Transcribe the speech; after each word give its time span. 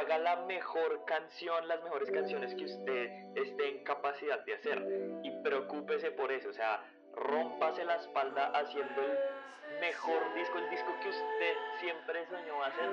haga 0.00 0.18
la 0.18 0.36
mejor 0.46 1.04
canción, 1.04 1.68
las 1.68 1.82
mejores 1.82 2.10
canciones 2.10 2.54
que 2.54 2.64
usted 2.64 3.10
esté 3.34 3.68
en 3.68 3.84
capacidad 3.84 4.44
de 4.44 4.54
hacer 4.54 4.82
y 5.22 5.30
preocúpese 5.42 6.10
por 6.10 6.32
eso, 6.32 6.48
o 6.48 6.52
sea, 6.52 6.82
rómpase 7.14 7.84
la 7.84 7.96
espalda 7.96 8.50
haciendo 8.54 9.02
el 9.02 9.80
mejor 9.80 10.34
disco, 10.34 10.58
el 10.58 10.70
disco 10.70 10.88
que 11.02 11.10
usted 11.10 11.54
siempre 11.80 12.26
soñó 12.26 12.62
hacer, 12.64 12.88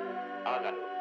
hágalo. 0.46 0.98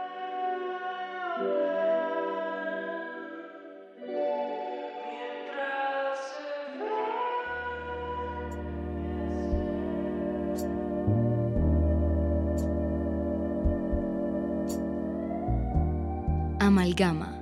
Amalgama. 17.05 17.37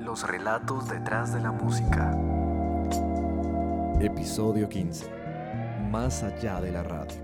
Los 0.00 0.26
relatos 0.26 0.88
detrás 0.88 1.32
de 1.32 1.40
la 1.40 1.52
música. 1.52 2.18
Episodio 4.00 4.68
15. 4.68 5.06
Más 5.90 6.24
allá 6.24 6.60
de 6.60 6.72
la 6.72 6.82
radio. 6.82 7.20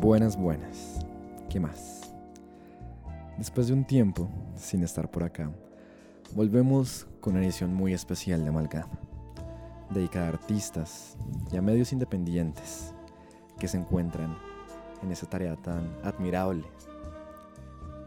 Buenas, 0.00 0.36
buenas. 0.36 1.06
¿Qué 1.48 1.58
más? 1.58 2.12
Después 3.38 3.68
de 3.68 3.72
un 3.72 3.84
tiempo 3.84 4.28
sin 4.54 4.82
estar 4.82 5.10
por 5.10 5.22
acá, 5.22 5.50
volvemos 6.34 7.06
con 7.20 7.36
una 7.36 7.44
edición 7.44 7.72
muy 7.72 7.94
especial 7.94 8.42
de 8.42 8.50
Amalgama, 8.50 8.98
dedicada 9.88 10.26
a 10.26 10.28
artistas 10.30 11.16
y 11.50 11.56
a 11.56 11.62
medios 11.62 11.92
independientes 11.94 12.92
que 13.60 13.68
se 13.68 13.76
encuentran 13.78 14.36
en 15.02 15.12
esa 15.12 15.26
tarea 15.26 15.54
tan 15.54 15.88
admirable 16.02 16.64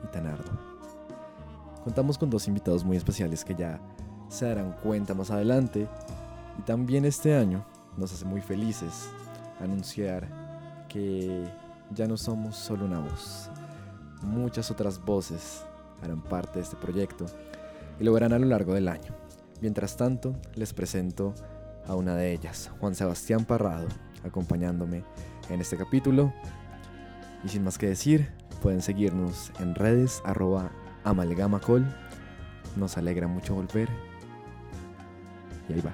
y 0.04 0.08
tan 0.08 0.28
ardua. 0.28 0.60
Contamos 1.84 2.18
con 2.18 2.30
dos 2.30 2.48
invitados 2.48 2.84
muy 2.84 2.98
especiales 2.98 3.46
que 3.46 3.56
ya 3.56 3.80
se 4.28 4.46
darán 4.46 4.74
cuenta 4.84 5.14
más 5.14 5.32
adelante 5.32 5.88
y 6.60 6.62
también 6.64 7.06
este 7.06 7.36
año 7.36 7.66
nos 7.98 8.14
hace 8.14 8.26
muy 8.26 8.42
felices 8.42 9.10
anunciar 9.62 10.28
que 10.90 11.46
ya 11.92 12.08
no 12.08 12.18
somos 12.18 12.56
solo 12.56 12.86
una 12.86 13.00
voz. 13.00 13.50
Muchas 14.22 14.72
otras 14.72 15.04
voces 15.04 15.64
harán 16.02 16.22
parte 16.22 16.60
de 16.60 16.64
este 16.64 16.76
proyecto 16.76 17.26
y 18.00 18.04
lo 18.04 18.14
verán 18.14 18.34
a 18.34 18.40
lo 18.40 18.48
largo 18.48 18.74
del 18.74 18.88
año. 18.88 19.14
Mientras 19.62 19.96
tanto, 19.96 20.36
les 20.56 20.74
presento 20.74 21.34
a 21.88 21.96
una 21.96 22.16
de 22.16 22.34
ellas, 22.34 22.72
Juan 22.80 22.96
Sebastián 22.96 23.46
Parrado, 23.46 23.88
acompañándome 24.24 25.04
en 25.54 25.62
este 25.62 25.78
capítulo. 25.78 26.34
Y 27.44 27.50
sin 27.50 27.64
más 27.64 27.78
que 27.78 27.88
decir, 27.88 28.30
pueden 28.62 28.82
seguirnos 28.82 29.52
en 29.60 29.76
redes 29.76 30.22
arroba 30.26 30.72
amalgamacol. 31.04 31.86
Nos 32.76 32.98
alegra 32.98 33.28
mucho 33.28 33.56
volver. 33.56 33.90
Y 35.70 35.74
ahí 35.74 35.82
va. 35.82 35.94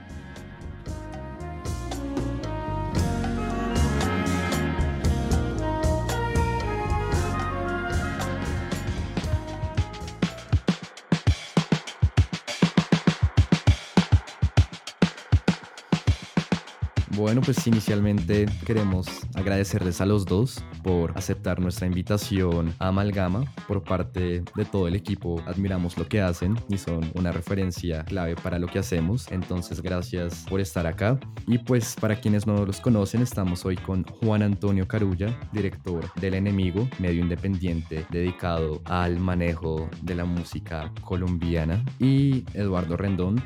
Bueno, 17.29 17.41
pues 17.41 17.67
inicialmente 17.67 18.47
queremos 18.65 19.07
agradecerles 19.35 20.01
a 20.01 20.07
los 20.07 20.25
dos 20.25 20.63
por 20.81 21.15
aceptar 21.15 21.59
nuestra 21.59 21.85
invitación 21.85 22.73
a 22.79 22.87
Amalgama. 22.87 23.45
Por 23.67 23.83
parte 23.83 24.43
de 24.55 24.65
todo 24.65 24.87
el 24.87 24.95
equipo, 24.95 25.39
admiramos 25.45 25.95
lo 25.95 26.07
que 26.07 26.21
hacen 26.21 26.59
y 26.69 26.79
son 26.79 27.11
una 27.13 27.31
referencia 27.31 28.03
clave 28.03 28.35
para 28.35 28.57
lo 28.57 28.65
que 28.65 28.79
hacemos. 28.79 29.31
Entonces, 29.31 29.83
gracias 29.83 30.43
por 30.49 30.59
estar 30.59 30.87
acá. 30.87 31.19
Y 31.45 31.59
pues 31.59 31.95
para 32.01 32.19
quienes 32.19 32.47
no 32.47 32.65
los 32.65 32.81
conocen, 32.81 33.21
estamos 33.21 33.63
hoy 33.63 33.75
con 33.75 34.05
Juan 34.05 34.41
Antonio 34.41 34.87
Carulla, 34.87 35.39
director 35.53 36.11
del 36.15 36.33
Enemigo, 36.33 36.89
medio 36.97 37.21
independiente 37.21 38.07
dedicado 38.09 38.81
al 38.85 39.19
manejo 39.19 39.87
de 40.01 40.15
la 40.15 40.25
música 40.25 40.91
colombiana, 41.01 41.85
y 41.99 42.43
Eduardo 42.55 42.97
Rendón, 42.97 43.39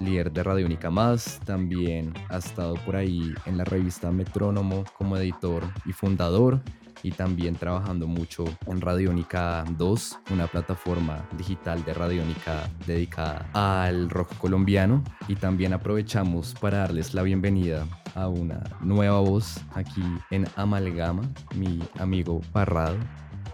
líder 0.00 0.32
de 0.32 0.42
Radio 0.42 0.66
Única 0.66 0.90
Más, 0.90 1.40
también 1.44 2.14
ha 2.28 2.38
estado 2.38 2.74
por 2.84 2.96
ahí 2.96 3.34
en 3.46 3.58
la 3.58 3.64
revista 3.64 4.10
Metrónomo 4.10 4.84
como 4.96 5.16
editor 5.16 5.64
y 5.84 5.92
fundador 5.92 6.62
y 7.02 7.12
también 7.12 7.54
trabajando 7.54 8.06
mucho 8.06 8.44
en 8.66 8.80
Radiónica 8.80 9.64
2, 9.76 10.18
una 10.32 10.46
plataforma 10.46 11.26
digital 11.36 11.84
de 11.84 11.94
Radiónica 11.94 12.68
dedicada 12.86 13.48
al 13.52 14.10
rock 14.10 14.36
colombiano. 14.38 15.02
Y 15.28 15.36
también 15.36 15.72
aprovechamos 15.72 16.54
para 16.54 16.78
darles 16.78 17.14
la 17.14 17.22
bienvenida 17.22 17.86
a 18.14 18.28
una 18.28 18.62
nueva 18.80 19.20
voz 19.20 19.60
aquí 19.74 20.02
en 20.30 20.46
Amalgama, 20.56 21.22
mi 21.54 21.80
amigo 21.98 22.40
Parrado. 22.52 22.96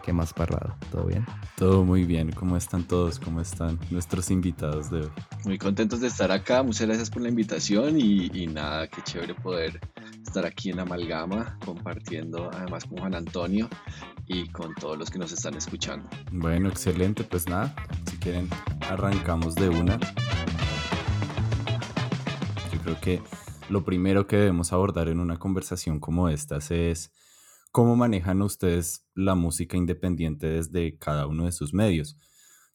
¿Qué 0.05 0.13
más 0.13 0.35
Parrado? 0.35 0.77
¿Todo 0.93 1.07
bien? 1.07 1.25
Todo 1.57 1.83
muy 1.83 2.05
bien. 2.05 2.31
¿Cómo 2.31 2.59
están 2.59 2.85
todos? 2.85 3.19
¿Cómo 3.19 3.41
están 3.41 3.79
nuestros 3.91 4.31
invitados 4.31 4.91
de 4.91 5.01
hoy? 5.01 5.11
Muy 5.47 5.57
contentos 5.57 6.01
de 6.01 6.09
estar 6.09 6.31
acá. 6.31 6.63
Muchas 6.63 6.87
gracias 6.87 7.09
por 7.09 7.23
la 7.23 7.31
invitación 7.31 7.99
y, 7.99 8.31
y 8.35 8.47
nada, 8.47 8.87
qué 8.89 9.01
chévere 9.03 9.35
poder 9.35 9.81
estar 10.23 10.45
aquí 10.45 10.69
en 10.69 10.81
Amalgama 10.81 11.59
compartiendo 11.65 12.51
además 12.53 12.85
con 12.85 12.99
Juan 12.99 13.15
Antonio 13.15 13.71
y 14.27 14.47
con 14.49 14.75
todos 14.75 14.99
los 14.99 15.11
que 15.11 15.19
nos 15.19 15.33
están 15.33 15.55
escuchando. 15.55 16.07
Bueno, 16.31 16.69
excelente. 16.69 17.25
Pues 17.25 17.49
nada, 17.49 17.75
si 18.11 18.19
quieren, 18.19 18.51
arrancamos 18.83 19.55
de 19.55 19.71
una. 19.71 19.99
Yo 22.71 22.79
creo 22.83 23.01
que 23.01 23.23
lo 23.71 23.85
primero 23.85 24.27
que 24.27 24.37
debemos 24.37 24.71
abordar 24.75 25.09
en 25.09 25.19
una 25.19 25.39
conversación 25.39 25.99
como 25.99 26.29
estas 26.29 26.71
es 26.71 27.11
cómo 27.75 27.97
manejan 27.97 28.41
ustedes 28.41 29.05
la 29.17 29.35
música 29.35 29.77
independiente 29.77 30.47
desde 30.47 30.97
cada 30.97 31.27
uno 31.27 31.47
de 31.47 31.51
sus 31.51 31.75
medios. 31.75 32.17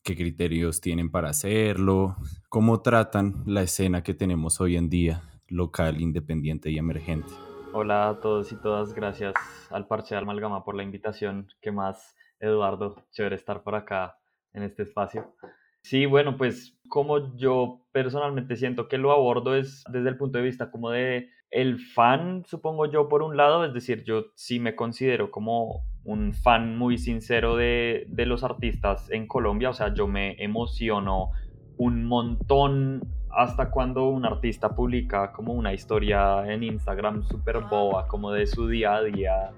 ¿Qué 0.04 0.14
criterios 0.14 0.82
tienen 0.82 1.10
para 1.10 1.30
hacerlo? 1.30 2.18
¿Cómo 2.50 2.82
tratan 2.82 3.42
la 3.46 3.62
escena 3.62 4.04
que 4.04 4.14
tenemos 4.14 4.60
hoy 4.60 4.76
en 4.76 4.90
día, 4.90 5.22
local, 5.48 6.02
independiente 6.02 6.70
y 6.70 6.78
emergente? 6.78 7.32
Hola 7.72 8.10
a 8.10 8.20
todos 8.20 8.52
y 8.52 8.58
todas, 8.58 8.94
gracias 8.94 9.36
al 9.70 9.88
Parche 9.88 10.16
de 10.16 10.20
Amalgama 10.20 10.66
por 10.66 10.76
la 10.76 10.84
invitación. 10.84 11.48
¿Qué 11.62 11.72
más, 11.72 12.18
Eduardo? 12.42 13.08
Chévere 13.12 13.38
estar 13.38 13.64
por 13.64 13.76
acá 13.76 14.18
en 14.52 14.64
este 14.64 14.84
espacio. 14.84 15.34
Sí, 15.82 16.08
bueno, 16.08 16.36
pues 16.36 16.78
como 16.90 17.38
yo 17.38 17.86
personalmente 17.94 18.58
siento 18.58 18.90
que 18.90 18.98
lo 18.98 19.14
abordo 19.14 19.56
es 19.56 19.82
desde 19.94 20.10
el 20.10 20.18
punto 20.18 20.40
de 20.40 20.44
vista 20.44 20.70
como 20.72 20.90
de 20.90 21.30
el 21.52 21.80
fan, 21.80 22.44
supongo 22.46 22.86
yo, 22.86 23.10
por 23.10 23.24
un 23.24 23.38
lado, 23.38 23.66
es 23.66 23.74
decir, 23.74 24.04
yo 24.04 24.26
sí 24.36 24.60
me 24.60 24.76
considero 24.76 25.32
como 25.32 25.84
un 26.04 26.34
fan 26.34 26.78
muy 26.78 26.98
sincero 26.98 27.56
de, 27.56 28.06
de 28.08 28.26
los 28.26 28.44
artistas 28.44 29.10
en 29.12 29.28
Colombia, 29.28 29.70
o 29.70 29.74
sea, 29.74 29.94
yo 29.94 30.08
me 30.08 30.42
emociono 30.42 31.32
un 31.78 32.06
montón 32.06 33.02
hasta 33.32 33.70
cuando 33.70 34.10
un 34.10 34.26
artista 34.26 34.76
publica 34.76 35.32
como 35.32 35.54
una 35.54 35.74
historia 35.74 36.52
en 36.52 36.64
Instagram 36.64 37.24
súper 37.24 37.60
boba, 37.70 38.08
como 38.08 38.32
de 38.32 38.48
su 38.48 38.68
día 38.68 38.96
a 38.96 39.04
día, 39.04 39.52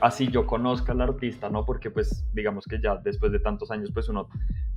así 0.00 0.28
yo 0.28 0.46
conozca 0.46 0.92
al 0.92 1.00
artista, 1.00 1.50
¿no? 1.50 1.64
Porque 1.64 1.90
pues 1.90 2.26
digamos 2.32 2.64
que 2.64 2.80
ya 2.80 2.96
después 2.96 3.30
de 3.32 3.40
tantos 3.40 3.70
años 3.70 3.90
pues 3.92 4.08
uno 4.08 4.28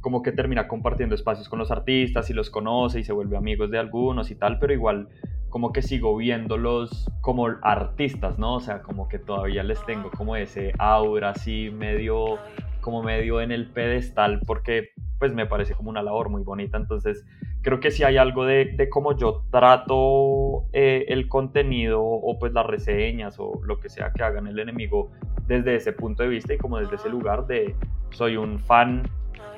como 0.02 0.22
que 0.22 0.34
termina 0.34 0.68
compartiendo 0.68 1.16
espacios 1.16 1.48
con 1.48 1.60
los 1.60 1.72
artistas 1.72 2.30
y 2.30 2.34
los 2.34 2.50
conoce 2.50 3.00
y 3.00 3.04
se 3.04 3.14
vuelve 3.14 3.38
amigos 3.38 3.72
de 3.72 3.80
algunos 3.80 4.30
y 4.32 4.36
tal, 4.36 4.60
pero 4.60 4.74
igual 4.74 5.08
como 5.54 5.72
que 5.72 5.84
sigo 5.84 6.18
viéndolos 6.18 7.08
como 7.22 7.46
artistas, 7.62 8.40
¿no? 8.40 8.56
O 8.56 8.60
sea, 8.60 8.82
como 8.82 9.08
que 9.08 9.20
todavía 9.20 9.62
les 9.62 9.86
tengo 9.86 10.10
como 10.10 10.36
ese 10.36 10.74
aura 10.80 11.30
así 11.30 11.70
medio 11.72 12.40
como 12.82 13.04
medio 13.04 13.40
en 13.40 13.52
el 13.52 13.70
pedestal 13.70 14.42
porque 14.48 14.90
pues 15.20 15.32
me 15.32 15.46
parece 15.46 15.76
como 15.76 15.92
una 15.92 16.02
labor 16.02 16.30
muy 16.30 16.42
bonita, 16.42 16.78
entonces 16.78 17.24
creo 17.62 17.80
que 17.80 17.92
si 17.92 18.04
hay 18.04 18.18
algo 18.18 18.46
de, 18.46 18.66
de 18.66 18.90
cómo 18.90 19.16
yo 19.16 19.44
trato 19.52 20.66
eh, 20.74 21.06
el 21.10 21.28
contenido 21.28 22.02
o 22.02 22.40
pues 22.40 22.52
las 22.52 22.66
reseñas 22.66 23.36
o 23.38 23.62
lo 23.64 23.80
que 23.80 23.90
sea 23.90 24.12
que 24.12 24.24
hagan 24.24 24.48
el 24.48 24.58
enemigo 24.58 25.12
desde 25.46 25.76
ese 25.76 25.94
punto 25.94 26.24
de 26.24 26.30
vista 26.30 26.56
y 26.56 26.58
como 26.58 26.80
desde 26.80 26.96
ese 26.96 27.10
lugar 27.10 27.46
de 27.46 27.76
soy 28.10 28.38
un 28.38 28.58
fan 28.58 29.04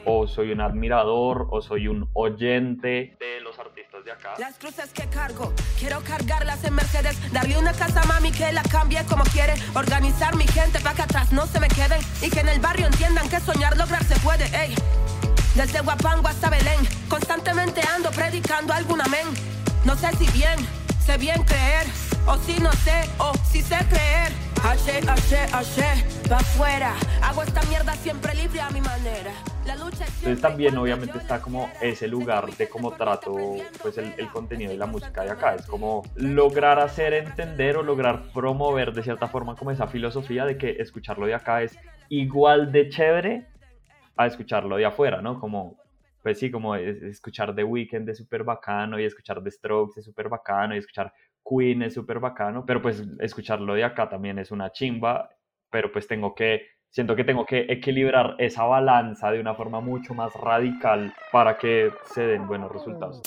o 0.06 0.28
soy 0.28 0.52
un 0.52 0.60
admirador 0.60 1.48
o 1.52 1.62
soy 1.62 1.88
un 1.88 2.10
oyente 2.14 3.16
de 3.18 3.35
Las 4.38 4.56
cruces 4.58 4.92
que 4.94 5.08
cargo, 5.10 5.52
quiero 5.80 6.00
cargarlas 6.04 6.64
en 6.64 6.76
Mercedes, 6.76 7.18
darle 7.32 7.58
una 7.58 7.74
casa 7.74 8.02
a 8.02 8.06
mami 8.06 8.32
que 8.32 8.52
la 8.52 8.62
cambie 8.62 9.04
como 9.06 9.24
quiere, 9.24 9.56
organizar 9.74 10.36
mi 10.36 10.46
gente 10.48 10.80
para 10.80 10.96
que 10.96 11.02
atrás 11.02 11.32
no 11.32 11.48
se 11.48 11.60
me 11.60 11.68
queden 11.68 12.00
y 12.22 12.30
que 12.30 12.42
en 12.42 12.50
el 12.50 12.60
barrio 12.60 12.86
entiendan 12.86 13.28
que 13.30 13.40
soñar 13.40 13.76
lograr 13.78 14.04
se 14.04 14.16
puede, 14.20 14.46
ey. 14.56 14.76
Desde 15.56 15.80
Guapango 15.80 16.28
hasta 16.28 16.52
Belén, 16.52 16.88
constantemente 17.10 17.82
ando 17.96 18.12
predicando 18.12 18.74
algún 18.74 19.02
amén. 19.02 19.28
No 19.86 19.98
sé 19.98 20.12
si 20.18 20.30
bien, 20.32 20.56
sé 21.04 21.18
bien 21.18 21.44
creer, 21.44 21.88
o 22.28 22.38
si 22.38 22.60
no 22.60 22.72
sé, 22.74 23.10
o 23.18 23.34
si 23.52 23.64
sé 23.64 23.78
creer. 23.90 24.32
Haché, 24.64 25.00
haché, 25.10 25.48
haché, 25.52 26.06
pa' 26.30 26.38
afuera. 26.38 26.94
Hago 27.24 27.42
esta 27.42 27.62
mierda 27.64 27.94
siempre 27.96 28.36
libre 28.36 28.62
a 28.62 28.70
mi 28.70 28.82
manera. 28.82 29.32
Entonces 29.68 30.42
también 30.42 30.78
obviamente 30.78 31.18
está 31.18 31.42
como 31.42 31.70
ese 31.82 32.08
lugar 32.08 32.50
de 32.58 32.68
cómo 32.68 32.92
trato 32.96 33.36
pues 33.82 33.98
el, 33.98 34.14
el 34.18 34.30
contenido 34.30 34.74
y 34.74 34.78
la 34.78 34.86
música 34.86 35.24
de 35.24 35.32
acá. 35.32 35.56
Es 35.56 35.66
como 35.68 36.04
lograr 36.16 36.80
hacer 36.80 37.14
entender 37.14 37.78
o 37.78 37.84
lograr 37.84 38.32
promover 38.34 38.94
de 38.94 39.04
cierta 39.04 39.28
forma 39.28 39.56
como 39.56 39.72
esa 39.72 39.88
filosofía 39.88 40.46
de 40.46 40.58
que 40.58 40.72
escucharlo 40.80 41.26
de 41.28 41.36
acá 41.36 41.62
es 41.64 41.78
igual 42.10 42.72
de 42.72 42.90
chévere 42.90 43.48
a 44.18 44.26
escucharlo 44.28 44.78
de 44.78 44.86
afuera, 44.86 45.22
¿no? 45.22 45.40
Como, 45.40 45.78
pues 46.24 46.40
sí, 46.40 46.50
como 46.50 46.76
es- 46.76 47.02
escuchar 47.04 47.54
The 47.56 47.64
Weeknd 47.64 48.10
es 48.10 48.18
súper 48.18 48.44
bacano 48.44 49.00
y 49.00 49.04
escuchar 49.06 49.44
The 49.44 49.52
Strokes 49.52 50.00
es 50.00 50.06
súper 50.06 50.30
bacano 50.30 50.74
y 50.76 50.80
escuchar 50.80 51.14
Queen 51.48 51.84
es 51.84 51.94
súper 51.94 52.20
bacano, 52.20 52.66
pero 52.66 52.82
pues 52.82 53.04
escucharlo 53.20 53.74
de 53.76 53.84
acá 53.84 54.10
también 54.10 54.40
es 54.40 54.50
una 54.52 54.72
chimba, 54.72 55.30
pero 55.70 55.92
pues 55.92 56.08
tengo 56.08 56.34
que, 56.34 56.66
siento 56.96 57.14
que 57.14 57.26
tengo 57.26 57.46
que 57.46 57.66
equilibrar 57.68 58.36
esa 58.38 58.64
balanza 58.64 59.30
de 59.30 59.42
una 59.42 59.54
forma 59.54 59.82
mucho 59.82 60.14
más 60.14 60.34
radical 60.34 61.14
para 61.30 61.58
que 61.58 61.92
se 62.06 62.22
den 62.22 62.48
buenos 62.48 62.72
resultados. 62.72 63.22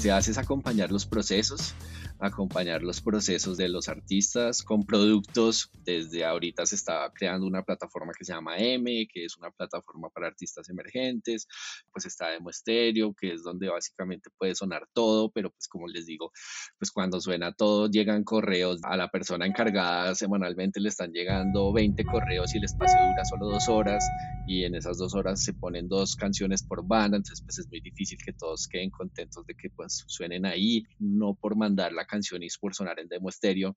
Se 0.00 0.10
hace 0.10 0.30
es 0.30 0.38
acompañar 0.38 0.90
los 0.90 1.04
procesos, 1.04 1.74
acompañar 2.20 2.82
los 2.82 3.02
procesos 3.02 3.58
de 3.58 3.68
los 3.68 3.86
artistas 3.86 4.62
con 4.62 4.86
productos. 4.86 5.70
Desde 5.84 6.24
ahorita 6.24 6.64
se 6.64 6.76
está 6.76 7.10
creando 7.14 7.46
una 7.46 7.62
plataforma 7.62 8.14
que 8.18 8.24
se 8.24 8.32
llama 8.32 8.56
M, 8.56 9.06
que 9.12 9.26
es 9.26 9.36
una 9.36 9.50
plataforma 9.50 10.08
para 10.08 10.28
artistas 10.28 10.70
emergentes. 10.70 11.46
Pues 11.92 12.06
está 12.06 12.28
Demo 12.30 12.50
Stereo, 12.50 13.12
que 13.12 13.34
es 13.34 13.42
donde 13.42 13.68
básicamente 13.68 14.30
puede 14.38 14.54
sonar 14.54 14.88
todo, 14.94 15.30
pero 15.32 15.50
pues 15.50 15.68
como 15.68 15.86
les 15.86 16.06
digo, 16.06 16.32
pues 16.78 16.90
cuando 16.90 17.20
suena 17.20 17.52
todo 17.52 17.90
llegan 17.90 18.24
correos 18.24 18.80
a 18.84 18.96
la 18.96 19.10
persona 19.10 19.44
encargada 19.44 20.14
semanalmente 20.14 20.80
le 20.80 20.88
están 20.88 21.12
llegando 21.12 21.74
20 21.74 22.04
correos 22.06 22.54
y 22.54 22.58
el 22.58 22.64
espacio 22.64 22.98
dura 23.00 23.24
solo 23.26 23.50
dos 23.50 23.68
horas 23.68 24.02
y 24.46 24.64
en 24.64 24.74
esas 24.74 24.96
dos 24.96 25.14
horas 25.14 25.44
se 25.44 25.52
ponen 25.52 25.88
dos 25.88 26.16
canciones 26.16 26.62
por 26.62 26.86
banda, 26.86 27.18
entonces 27.18 27.42
pues 27.44 27.58
es 27.58 27.68
muy 27.68 27.80
difícil 27.80 28.18
que 28.24 28.32
todos 28.32 28.66
queden 28.66 28.90
contentos 28.90 29.44
de 29.46 29.54
que 29.54 29.68
pues 29.70 29.89
suenen 30.06 30.46
ahí, 30.46 30.84
no 30.98 31.34
por 31.34 31.56
mandar 31.56 31.92
la 31.92 32.06
canción 32.06 32.42
y 32.42 32.48
por 32.60 32.74
sonar 32.74 32.98
en 33.00 33.08
demo 33.08 33.28
estéreo, 33.28 33.76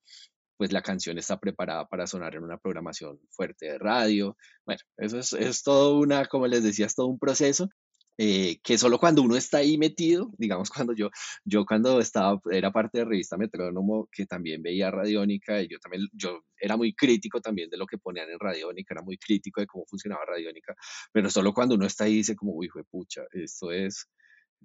pues 0.57 0.71
la 0.71 0.81
canción 0.81 1.17
está 1.17 1.39
preparada 1.39 1.87
para 1.87 2.07
sonar 2.07 2.35
en 2.35 2.43
una 2.43 2.57
programación 2.57 3.19
fuerte 3.31 3.65
de 3.67 3.77
radio. 3.79 4.37
Bueno, 4.65 4.81
eso 4.97 5.19
es, 5.19 5.33
es 5.33 5.63
todo 5.63 5.97
una, 5.99 6.25
como 6.25 6.47
les 6.47 6.63
decía, 6.63 6.85
es 6.85 6.95
todo 6.95 7.07
un 7.07 7.19
proceso. 7.19 7.69
eh, 8.17 8.59
que 8.63 8.77
solo 8.77 8.99
cuando 8.99 9.23
uno 9.23 9.35
está 9.35 9.57
ahí 9.57 9.77
metido, 9.77 10.31
digamos 10.37 10.69
cuando 10.87 10.93
yo, 10.93 11.09
yo 11.45 11.65
cuando 11.65 11.99
estaba, 11.99 12.39
era 12.51 12.71
parte 12.71 12.99
de 12.99 13.05
revista 13.05 13.37
Metrónomo, 13.37 14.07
que 14.11 14.25
también 14.25 14.61
veía 14.61 14.91
Radiónica, 14.91 15.61
y 15.61 15.67
yo 15.67 15.79
también, 15.79 16.07
yo 16.13 16.43
era 16.57 16.77
muy 16.77 16.93
crítico 16.93 17.41
también 17.41 17.69
de 17.69 17.77
lo 17.77 17.87
que 17.87 17.97
ponían 17.97 18.29
en 18.29 18.39
Radiónica, 18.39 18.93
era 18.93 19.01
muy 19.03 19.17
crítico 19.17 19.61
de 19.61 19.67
cómo 19.67 19.85
funcionaba 19.87 20.25
Radiónica, 20.25 20.75
pero 21.11 21.29
solo 21.29 21.53
cuando 21.53 21.75
uno 21.75 21.87
está 21.87 22.03
ahí 22.05 22.17
dice 22.17 22.35
como, 22.35 22.53
uy, 22.53 22.69
pucha, 22.89 23.23
esto 23.31 23.71
es, 23.71 24.07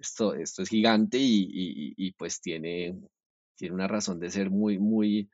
esto, 0.00 0.34
esto 0.34 0.62
es 0.62 0.68
gigante 0.68 1.18
y, 1.18 1.94
y- 1.96 2.12
pues 2.12 2.40
tiene, 2.40 2.96
tiene 3.56 3.74
una 3.74 3.88
razón 3.88 4.18
de 4.20 4.30
ser 4.30 4.50
muy, 4.50 4.78
muy, 4.78 5.28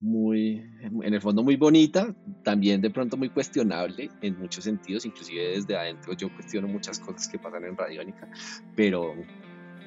muy, 0.00 0.62
en 0.82 1.14
el 1.14 1.20
fondo 1.20 1.42
muy 1.42 1.56
bonita, 1.56 2.14
también 2.42 2.80
de 2.80 2.90
pronto 2.90 3.16
muy 3.16 3.30
cuestionable 3.30 4.10
en 4.20 4.36
muchos 4.38 4.64
sentidos, 4.64 5.04
inclusive 5.04 5.48
desde 5.50 5.76
adentro 5.76 6.12
yo 6.14 6.30
cuestiono 6.30 6.68
muchas 6.68 6.98
cosas 6.98 7.28
que 7.28 7.38
pasan 7.38 7.64
en 7.64 7.76
Radiónica, 7.76 8.28
pero, 8.74 9.14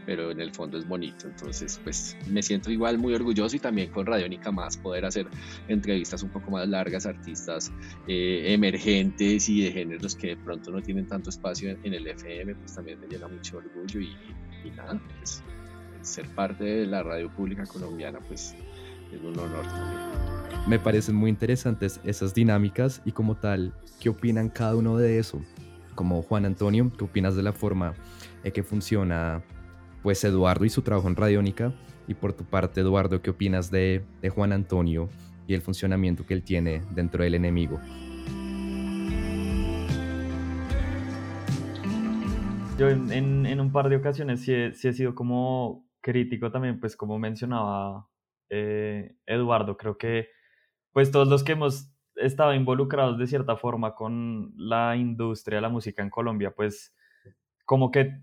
pero 0.09 0.31
en 0.31 0.41
el 0.41 0.51
fondo 0.51 0.75
es 0.79 0.87
bonito, 0.87 1.27
entonces 1.27 1.79
pues 1.83 2.17
me 2.27 2.41
siento 2.41 2.71
igual 2.71 2.97
muy 2.97 3.13
orgulloso 3.13 3.55
y 3.55 3.59
también 3.59 3.91
con 3.91 4.07
Radiónica 4.07 4.51
más 4.51 4.75
poder 4.75 5.05
hacer 5.05 5.27
entrevistas 5.67 6.23
un 6.23 6.29
poco 6.31 6.49
más 6.49 6.67
largas, 6.67 7.05
artistas 7.05 7.71
eh, 8.07 8.45
emergentes 8.47 9.47
y 9.49 9.65
de 9.65 9.71
géneros 9.71 10.15
que 10.15 10.29
de 10.29 10.37
pronto 10.37 10.71
no 10.71 10.81
tienen 10.81 11.07
tanto 11.07 11.29
espacio 11.29 11.69
en, 11.69 11.77
en 11.83 11.93
el 11.93 12.07
FM, 12.07 12.55
pues 12.55 12.73
también 12.73 12.99
me 12.99 13.05
llena 13.05 13.27
mucho 13.27 13.57
orgullo 13.57 13.99
y, 13.99 14.17
y 14.65 14.71
nada, 14.71 14.99
pues 15.19 15.43
ser 16.01 16.27
parte 16.29 16.63
de 16.63 16.87
la 16.87 17.03
radio 17.03 17.29
pública 17.29 17.67
colombiana 17.67 18.17
pues 18.27 18.55
es 19.13 19.21
un 19.21 19.37
honor 19.37 19.63
también. 19.67 20.67
Me 20.67 20.79
parecen 20.79 21.13
muy 21.13 21.29
interesantes 21.29 21.99
esas 22.03 22.33
dinámicas 22.33 23.03
y 23.05 23.11
como 23.11 23.35
tal, 23.35 23.75
¿qué 23.99 24.09
opinan 24.09 24.49
cada 24.49 24.75
uno 24.75 24.97
de 24.97 25.19
eso? 25.19 25.39
Como 25.93 26.23
Juan 26.23 26.45
Antonio, 26.45 26.91
¿qué 26.97 27.03
opinas 27.03 27.35
de 27.35 27.43
la 27.43 27.53
forma 27.53 27.93
en 28.43 28.51
que 28.51 28.63
funciona 28.63 29.43
pues 30.03 30.23
Eduardo 30.23 30.65
y 30.65 30.69
su 30.69 30.81
trabajo 30.81 31.07
en 31.07 31.15
Radiónica? 31.15 31.73
Y 32.07 32.13
por 32.15 32.33
tu 32.33 32.43
parte, 32.43 32.81
Eduardo, 32.81 33.21
¿qué 33.21 33.29
opinas 33.29 33.69
de, 33.69 34.03
de 34.21 34.29
Juan 34.29 34.51
Antonio 34.53 35.09
y 35.47 35.53
el 35.53 35.61
funcionamiento 35.61 36.25
que 36.25 36.33
él 36.33 36.43
tiene 36.43 36.81
dentro 36.91 37.23
del 37.23 37.35
enemigo? 37.35 37.79
Yo 42.77 42.89
en, 42.89 43.11
en- 43.45 43.59
un 43.59 43.71
par 43.73 43.89
de 43.89 43.97
ocasiones 43.97 44.41
sí 44.41 44.53
he, 44.53 44.73
sí 44.73 44.87
he 44.87 44.93
sido 44.93 45.13
como 45.13 45.85
crítico 46.01 46.49
también, 46.49 46.79
pues 46.79 46.95
como 46.95 47.19
mencionaba 47.19 48.07
eh, 48.49 49.15
Eduardo, 49.25 49.75
creo 49.75 49.97
que 49.97 50.29
pues 50.93 51.11
todos 51.11 51.27
los 51.27 51.43
que 51.43 51.51
hemos 51.51 51.93
estado 52.15 52.53
involucrados 52.53 53.17
de 53.17 53.27
cierta 53.27 53.57
forma 53.57 53.95
con 53.95 54.53
la 54.55 54.95
industria 54.95 55.57
de 55.57 55.61
la 55.61 55.69
música 55.69 56.01
en 56.01 56.09
Colombia, 56.09 56.51
pues 56.55 56.95
como 57.65 57.91
que, 57.91 58.17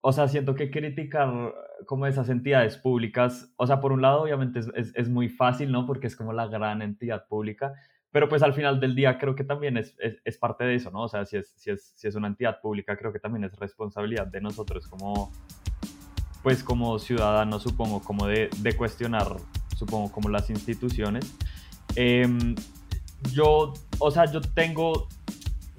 o 0.00 0.12
sea, 0.12 0.28
siento 0.28 0.54
que 0.54 0.70
criticar 0.70 1.54
como 1.86 2.06
esas 2.06 2.28
entidades 2.28 2.76
públicas, 2.76 3.52
o 3.56 3.66
sea, 3.66 3.80
por 3.80 3.92
un 3.92 4.02
lado 4.02 4.22
obviamente 4.22 4.60
es, 4.60 4.68
es, 4.74 4.92
es 4.94 5.08
muy 5.08 5.28
fácil, 5.28 5.72
¿no? 5.72 5.86
Porque 5.86 6.06
es 6.06 6.16
como 6.16 6.32
la 6.32 6.46
gran 6.46 6.82
entidad 6.82 7.26
pública, 7.26 7.74
pero 8.12 8.28
pues 8.28 8.42
al 8.42 8.54
final 8.54 8.80
del 8.80 8.94
día 8.94 9.18
creo 9.18 9.36
que 9.36 9.44
también 9.44 9.76
es, 9.76 9.94
es, 9.98 10.36
parte 10.38 10.64
de 10.64 10.74
eso, 10.74 10.90
¿no? 10.90 11.02
O 11.02 11.08
sea, 11.08 11.24
si 11.24 11.36
es, 11.36 11.52
si, 11.56 11.70
si 11.76 12.08
es 12.08 12.14
una 12.16 12.26
entidad 12.26 12.60
pública, 12.60 12.96
creo 12.96 13.12
que 13.12 13.20
también 13.20 13.44
es 13.44 13.54
responsabilidad 13.56 14.26
de 14.26 14.40
nosotros 14.40 14.88
como, 14.88 15.32
pues 16.42 16.64
como 16.64 16.98
ciudadanos, 16.98 17.62
supongo, 17.62 18.02
como 18.02 18.26
de, 18.26 18.50
de 18.58 18.76
cuestionar, 18.76 19.28
supongo, 19.76 20.10
como 20.10 20.28
las 20.28 20.50
instituciones. 20.50 21.36
Em, 21.94 22.56
yo, 23.32 23.74
o 23.98 24.10
sea, 24.10 24.24
yo 24.24 24.40
tengo, 24.40 25.08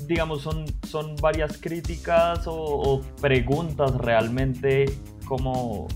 digamos, 0.07 0.41
son, 0.41 0.65
son 0.87 1.15
varias 1.17 1.57
críticas 1.57 2.43
o, 2.45 3.01
preguntas 3.19 3.95
realmente 3.95 4.85
como 5.25 5.87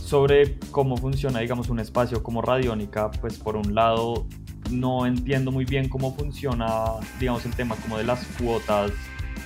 sobre 0.00 0.58
cómo 0.70 0.96
funciona, 0.96 1.40
digamos, 1.40 1.70
un 1.70 1.80
espacio 1.80 2.22
como 2.22 2.42
Radiónica, 2.42 3.10
pues 3.10 3.38
por 3.38 3.56
un 3.56 3.74
lado 3.74 4.26
no 4.70 5.06
entiendo 5.06 5.50
muy 5.50 5.64
bien 5.64 5.88
cómo 5.88 6.14
funciona, 6.14 6.84
digamos, 7.18 7.44
el 7.46 7.54
tema 7.54 7.76
como 7.76 7.98
de 7.98 8.04
las 8.04 8.24
cuotas 8.38 8.92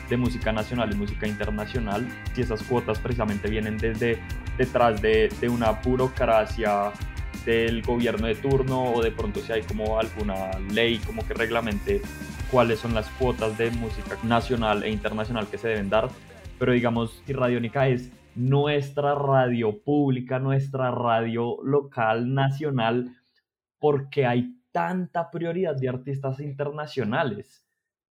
de 0.08 0.16
música 0.16 0.52
nacional 0.52 0.92
y 0.92 0.96
música 0.96 1.26
internacional, 1.26 2.08
si 2.34 2.40
esas 2.40 2.62
cuotas 2.62 2.98
precisamente 2.98 3.48
vienen 3.48 3.76
desde 3.76 4.20
detrás 4.56 5.00
de, 5.02 5.28
de 5.40 5.48
una 5.48 5.72
burocracia 5.72 6.92
del 7.44 7.82
gobierno 7.82 8.26
de 8.26 8.34
turno 8.34 8.92
o 8.92 9.02
de 9.02 9.10
pronto 9.10 9.40
si 9.40 9.52
hay 9.52 9.62
como 9.62 9.98
alguna 9.98 10.50
ley 10.72 10.98
como 10.98 11.26
que 11.26 11.34
reglamente 11.34 12.02
cuáles 12.50 12.80
son 12.80 12.94
las 12.94 13.08
cuotas 13.10 13.58
de 13.58 13.70
música 13.70 14.16
nacional 14.22 14.82
e 14.82 14.90
internacional 14.90 15.46
que 15.48 15.58
se 15.58 15.68
deben 15.68 15.90
dar, 15.90 16.08
pero 16.58 16.72
digamos 16.72 17.22
Radiónica 17.26 17.88
es 17.88 18.10
nuestra 18.34 19.14
radio 19.14 19.82
pública, 19.82 20.38
nuestra 20.38 20.90
radio 20.90 21.58
local, 21.62 22.32
nacional, 22.32 23.16
porque 23.78 24.26
hay 24.26 24.54
tanta 24.72 25.30
prioridad 25.30 25.76
de 25.76 25.88
artistas 25.88 26.40
internacionales. 26.40 27.66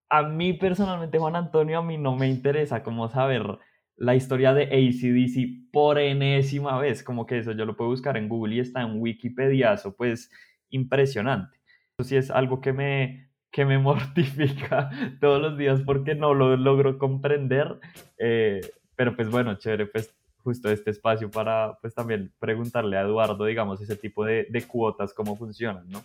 A 0.09 0.23
mí 0.23 0.53
personalmente, 0.53 1.19
Juan 1.19 1.35
Antonio, 1.35 1.79
a 1.79 1.83
mí 1.83 1.97
no 1.97 2.15
me 2.15 2.27
interesa 2.27 2.83
como 2.83 3.09
saber 3.09 3.57
la 3.95 4.15
historia 4.15 4.53
de 4.53 4.63
ACDC 4.65 5.71
por 5.71 5.97
enésima 5.97 6.77
vez, 6.77 7.03
como 7.03 7.25
que 7.25 7.39
eso 7.39 7.51
yo 7.53 7.65
lo 7.65 7.75
puedo 7.75 7.89
buscar 7.89 8.15
en 8.15 8.29
Google 8.29 8.55
y 8.55 8.59
está 8.59 8.81
en 8.81 9.01
Wikipedia, 9.01 9.73
eso 9.73 9.95
pues 9.95 10.29
impresionante. 10.69 11.57
Eso 11.97 12.07
sí 12.07 12.15
es 12.15 12.29
algo 12.29 12.61
que 12.61 12.73
me, 12.73 13.26
que 13.57 13.65
me 13.65 13.79
mortifica 13.79 14.91
todos 15.19 15.41
los 15.41 15.57
días 15.57 15.81
porque 15.83 16.13
no 16.13 16.35
lo 16.35 16.55
logro 16.55 16.99
comprender, 16.99 17.79
eh, 18.19 18.61
pero 18.95 19.15
pues 19.15 19.29
bueno, 19.31 19.55
chévere, 19.55 19.87
pues 19.87 20.13
justo 20.43 20.69
este 20.69 20.91
espacio 20.91 21.31
para 21.31 21.75
pues 21.81 21.95
también 21.95 22.31
preguntarle 22.37 22.97
a 22.97 23.01
Eduardo, 23.01 23.45
digamos, 23.45 23.81
ese 23.81 23.95
tipo 23.95 24.23
de, 24.23 24.45
cuotas, 24.67 25.11
cómo 25.11 25.35
funcionan, 25.35 25.89
¿no? 25.89 26.03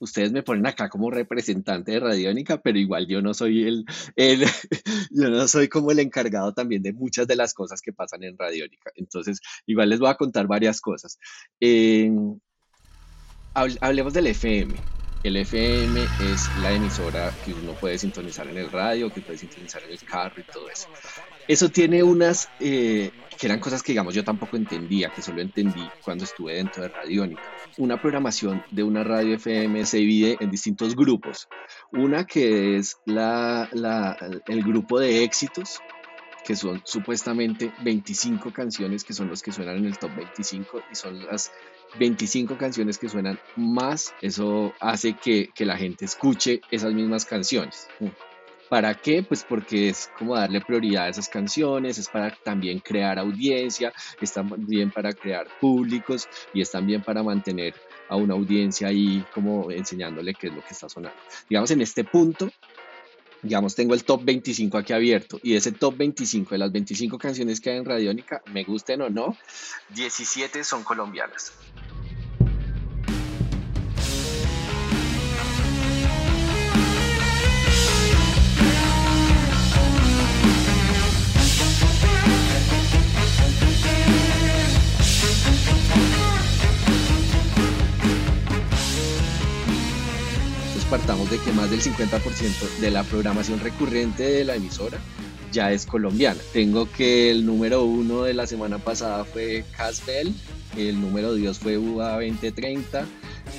ustedes 0.00 0.30
me 0.30 0.44
ponen 0.44 0.66
acá 0.66 0.88
como 0.88 1.10
representante 1.10 1.90
de 1.92 2.00
Radiónica, 2.00 2.60
pero 2.60 2.78
igual 2.78 3.08
yo 3.08 3.22
no 3.22 3.34
soy 3.34 3.64
el, 3.64 3.84
yo 5.10 5.30
no 5.30 5.48
soy 5.48 5.68
como 5.68 5.90
el 5.90 5.98
encargado 5.98 6.54
también 6.54 6.82
de 6.82 6.92
muchas 6.92 7.26
de 7.26 7.34
las 7.34 7.54
cosas 7.54 7.80
que 7.80 7.92
pasan 7.92 8.22
en 8.22 8.38
Radiónica. 8.38 8.92
Entonces, 8.94 9.40
igual 9.66 9.90
les 9.90 9.98
voy 9.98 10.10
a 10.10 10.14
contar 10.14 10.46
varias 10.46 10.80
cosas. 10.80 11.18
Hablemos 13.80 14.12
del 14.12 14.28
FM. 14.28 14.97
El 15.22 15.36
FM 15.36 16.06
es 16.20 16.48
la 16.58 16.72
emisora 16.72 17.34
que 17.42 17.52
uno 17.52 17.74
puede 17.74 17.98
sintonizar 17.98 18.46
en 18.46 18.56
el 18.56 18.70
radio, 18.70 19.12
que 19.12 19.20
puede 19.20 19.38
sintonizar 19.38 19.82
en 19.82 19.90
el 19.90 20.02
carro 20.04 20.40
y 20.40 20.44
todo 20.44 20.70
eso. 20.70 20.88
Eso 21.48 21.70
tiene 21.70 22.02
unas, 22.02 22.48
eh, 22.60 23.10
que 23.36 23.46
eran 23.46 23.58
cosas 23.58 23.82
que 23.82 23.92
digamos 23.92 24.14
yo 24.14 24.22
tampoco 24.22 24.56
entendía, 24.56 25.10
que 25.10 25.22
solo 25.22 25.40
entendí 25.40 25.88
cuando 26.04 26.24
estuve 26.24 26.54
dentro 26.54 26.82
de 26.82 26.88
Radiónica. 26.90 27.42
Una 27.78 28.00
programación 28.00 28.62
de 28.70 28.82
una 28.82 29.02
radio 29.02 29.34
FM 29.34 29.84
se 29.86 29.96
divide 29.98 30.36
en 30.40 30.50
distintos 30.50 30.94
grupos. 30.94 31.48
Una 31.92 32.24
que 32.24 32.76
es 32.76 32.96
la, 33.04 33.68
el 34.46 34.62
grupo 34.62 35.00
de 35.00 35.24
éxitos, 35.24 35.80
que 36.44 36.54
son 36.54 36.80
supuestamente 36.84 37.72
25 37.82 38.52
canciones 38.52 39.04
que 39.04 39.12
son 39.12 39.28
los 39.28 39.42
que 39.42 39.52
suenan 39.52 39.78
en 39.78 39.86
el 39.86 39.98
top 39.98 40.14
25 40.16 40.82
y 40.90 40.94
son 40.94 41.26
las 41.26 41.50
25 41.98 42.58
canciones 42.58 42.98
que 42.98 43.08
suenan 43.08 43.38
más, 43.56 44.14
eso 44.20 44.72
hace 44.80 45.14
que, 45.14 45.50
la 45.58 45.76
gente 45.76 46.04
escuche 46.04 46.60
esas 46.70 46.92
mismas 46.92 47.24
canciones. 47.24 47.88
¿Para 48.68 48.94
qué? 48.94 49.22
Pues 49.22 49.44
porque 49.44 49.88
es 49.88 50.10
como 50.18 50.36
darle 50.36 50.60
prioridad 50.60 51.04
a 51.04 51.08
esas 51.08 51.28
canciones, 51.28 51.96
es 51.96 52.08
para 52.08 52.34
también 52.44 52.80
crear 52.80 53.18
audiencia, 53.18 53.92
es 54.20 54.32
también 54.32 54.90
para 54.90 55.12
crear 55.14 55.46
públicos 55.60 56.28
y 56.52 56.60
es 56.60 56.70
también 56.70 57.02
para 57.02 57.22
mantener 57.22 57.74
a 58.08 58.16
una 58.16 58.34
audiencia 58.34 58.88
ahí 58.88 59.24
como 59.32 59.70
enseñándole 59.70 60.34
qué 60.34 60.48
es 60.48 60.54
lo 60.54 60.60
que 60.60 60.74
está 60.74 60.88
sonando. 60.88 61.18
Digamos, 61.48 61.70
en 61.70 61.80
este 61.80 62.04
punto, 62.04 62.50
digamos, 63.42 63.74
tengo 63.74 63.94
el 63.94 64.04
top 64.04 64.24
25 64.24 64.78
aquí 64.78 64.92
abierto 64.92 65.38
y 65.42 65.54
ese 65.54 65.72
top 65.72 65.96
25 65.96 66.50
de 66.50 66.58
las 66.58 66.72
25 66.72 67.18
canciones 67.18 67.60
que 67.60 67.70
hay 67.70 67.78
en 67.78 67.84
Radiónica, 67.84 68.42
me 68.52 68.64
gusten 68.64 69.02
o 69.02 69.10
no, 69.10 69.36
17 69.94 70.64
son 70.64 70.84
colombianas. 70.84 71.52
Partamos 90.90 91.30
de 91.30 91.38
que 91.38 91.52
más 91.52 91.70
del 91.70 91.82
50% 91.82 92.78
de 92.80 92.90
la 92.90 93.04
programación 93.04 93.60
recurrente 93.60 94.22
de 94.22 94.44
la 94.44 94.54
emisora 94.54 94.98
ya 95.52 95.70
es 95.70 95.84
colombiana. 95.84 96.40
Tengo 96.52 96.90
que 96.90 97.30
el 97.30 97.44
número 97.44 97.84
uno 97.84 98.22
de 98.22 98.32
la 98.32 98.46
semana 98.46 98.78
pasada 98.78 99.24
fue 99.24 99.64
Casbel, 99.76 100.34
el 100.76 101.00
número 101.00 101.36
dos 101.36 101.58
fue 101.58 101.76
UA 101.76 102.14
2030 102.14 103.04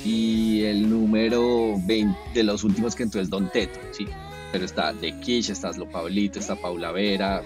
y 0.03 0.63
el 0.63 0.89
número 0.89 1.75
20 1.85 2.17
de 2.33 2.43
los 2.43 2.63
últimos 2.63 2.95
que 2.95 3.03
entró 3.03 3.21
es 3.21 3.29
Don 3.29 3.51
Teto, 3.51 3.79
sí. 3.91 4.07
Pero 4.51 4.65
está 4.65 4.93
De 4.93 5.19
Kish, 5.19 5.51
está 5.51 5.71
Lo 5.73 5.87
Pablito, 5.87 6.39
está 6.39 6.55
Paula 6.55 6.91
Vera, 6.91 7.43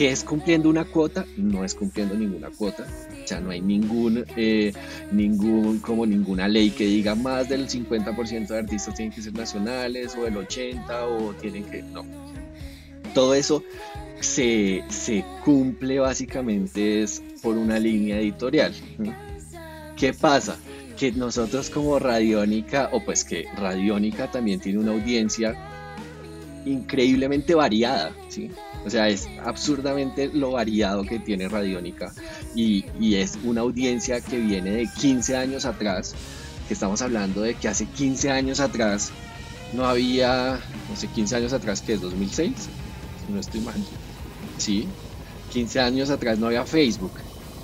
que 0.00 0.10
es 0.10 0.24
cumpliendo 0.24 0.70
una 0.70 0.86
cuota, 0.86 1.26
no 1.36 1.62
es 1.62 1.74
cumpliendo 1.74 2.14
ninguna 2.14 2.48
cuota. 2.48 2.86
O 3.22 3.28
sea, 3.28 3.38
no 3.38 3.50
hay 3.50 3.60
ningún, 3.60 4.24
eh, 4.34 4.72
ningún, 5.12 5.78
como 5.80 6.06
ninguna 6.06 6.48
ley 6.48 6.70
que 6.70 6.86
diga 6.86 7.14
más 7.14 7.50
del 7.50 7.68
50% 7.68 8.46
de 8.46 8.58
artistas 8.58 8.94
tienen 8.94 9.14
que 9.14 9.20
ser 9.20 9.34
nacionales 9.34 10.16
o 10.16 10.26
el 10.26 10.36
80% 10.36 10.86
o 11.06 11.34
tienen 11.34 11.64
que, 11.64 11.82
no. 11.82 12.06
Todo 13.12 13.34
eso 13.34 13.62
se, 14.20 14.84
se 14.88 15.22
cumple 15.44 15.98
básicamente 15.98 17.02
es 17.02 17.22
por 17.42 17.58
una 17.58 17.78
línea 17.78 18.18
editorial. 18.20 18.72
¿Qué 19.98 20.14
pasa? 20.14 20.56
Que 20.98 21.12
nosotros 21.12 21.68
como 21.68 21.98
Radiónica, 21.98 22.88
o 22.92 23.04
pues 23.04 23.22
que 23.22 23.48
Radiónica 23.54 24.30
también 24.30 24.60
tiene 24.60 24.78
una 24.78 24.92
audiencia 24.92 25.54
increíblemente 26.64 27.54
variada, 27.54 28.14
¿sí? 28.30 28.50
O 28.84 28.90
sea, 28.90 29.08
es 29.08 29.28
absurdamente 29.44 30.30
lo 30.32 30.52
variado 30.52 31.04
que 31.04 31.18
tiene 31.18 31.48
Radiónica 31.48 32.12
y, 32.54 32.84
es 33.14 33.38
una 33.44 33.60
audiencia 33.60 34.20
que 34.20 34.38
viene 34.38 34.70
de 34.70 34.88
15 34.98 35.36
años 35.36 35.66
atrás, 35.66 36.14
que 36.66 36.74
estamos 36.74 37.02
hablando 37.02 37.42
de 37.42 37.54
que 37.54 37.68
hace 37.68 37.86
15 37.86 38.30
años 38.30 38.60
atrás 38.60 39.10
no 39.72 39.84
había, 39.84 40.60
no 40.88 40.96
sé, 40.96 41.08
15 41.08 41.36
años 41.36 41.52
atrás, 41.52 41.82
que 41.82 41.94
es 41.94 42.00
2006, 42.00 42.52
no 43.28 43.40
estoy 43.40 43.60
mal, 43.60 43.76
sí, 44.56 44.88
15 45.52 45.80
años 45.80 46.10
atrás 46.10 46.38
no 46.38 46.46
había 46.46 46.64
Facebook 46.64 47.12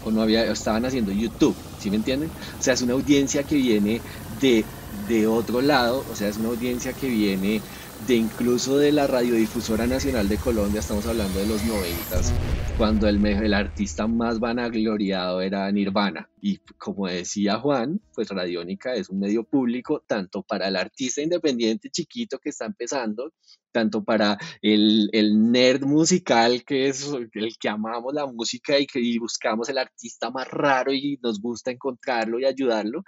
o 0.05 0.11
no 0.11 0.21
había, 0.21 0.45
estaban 0.51 0.85
haciendo 0.85 1.13
YouTube, 1.13 1.57
¿sí 1.81 1.91
me 1.91 1.97
entienden? 1.97 2.31
O 2.59 2.63
sea, 2.63 2.75
es 2.75 2.83
una 2.83 2.93
audiencia 2.93 3.43
que 3.43 3.57
viene 3.57 4.01
de, 4.41 4.65
de 5.09 5.27
otro 5.27 5.61
lado, 5.61 6.05
o 6.11 6.15
sea, 6.15 6.29
es 6.29 6.37
una 6.37 6.49
audiencia 6.49 6.93
que 6.93 7.09
viene 7.09 7.61
de 8.07 8.15
incluso 8.15 8.77
de 8.79 8.93
la 8.93 9.07
Radiodifusora 9.07 9.87
Nacional 9.87 10.29
de 10.29 10.37
Colombia, 10.37 10.81
estamos 10.81 11.07
hablando 11.07 11.39
de 11.39 11.47
los 11.47 11.65
noventas, 11.65 12.33
cuando 12.77 13.09
el, 13.09 13.25
el 13.25 13.55
artista 13.55 14.07
más 14.07 14.39
vanagloriado 14.39 15.41
era 15.41 15.71
Nirvana. 15.73 16.29
Y 16.41 16.59
como 16.79 17.07
decía 17.07 17.59
Juan, 17.59 18.01
pues 18.15 18.29
Radiónica 18.29 18.95
es 18.95 19.09
un 19.09 19.21
medio 19.21 19.45
público 19.45 20.05
tanto 20.07 20.43
para 20.43 20.69
el 20.69 20.77
artista 20.77 21.23
independiente 21.23 21.91
chiquito 21.91 22.39
que 22.39 22.51
está 22.51 22.67
empezando, 22.67 23.33
tanto 23.73 24.05
para 24.05 24.39
el, 24.63 25.09
el 25.13 25.51
nerd 25.51 25.85
musical 25.85 26.65
que 26.65 26.89
es 26.89 27.11
el 27.33 27.57
que 27.59 27.69
amamos 27.69 28.15
la 28.15 28.27
música 28.27 28.79
y 28.79 28.87
que 28.87 29.01
buscamos 29.19 29.69
el 29.69 29.79
artista 29.79 30.31
más 30.31 30.47
raro 30.49 30.93
y 30.93 31.19
nos 31.23 31.41
gusta 31.41 31.71
encontrarlo 31.71 32.39
y 32.39 32.45
ayudarlo, 32.45 33.03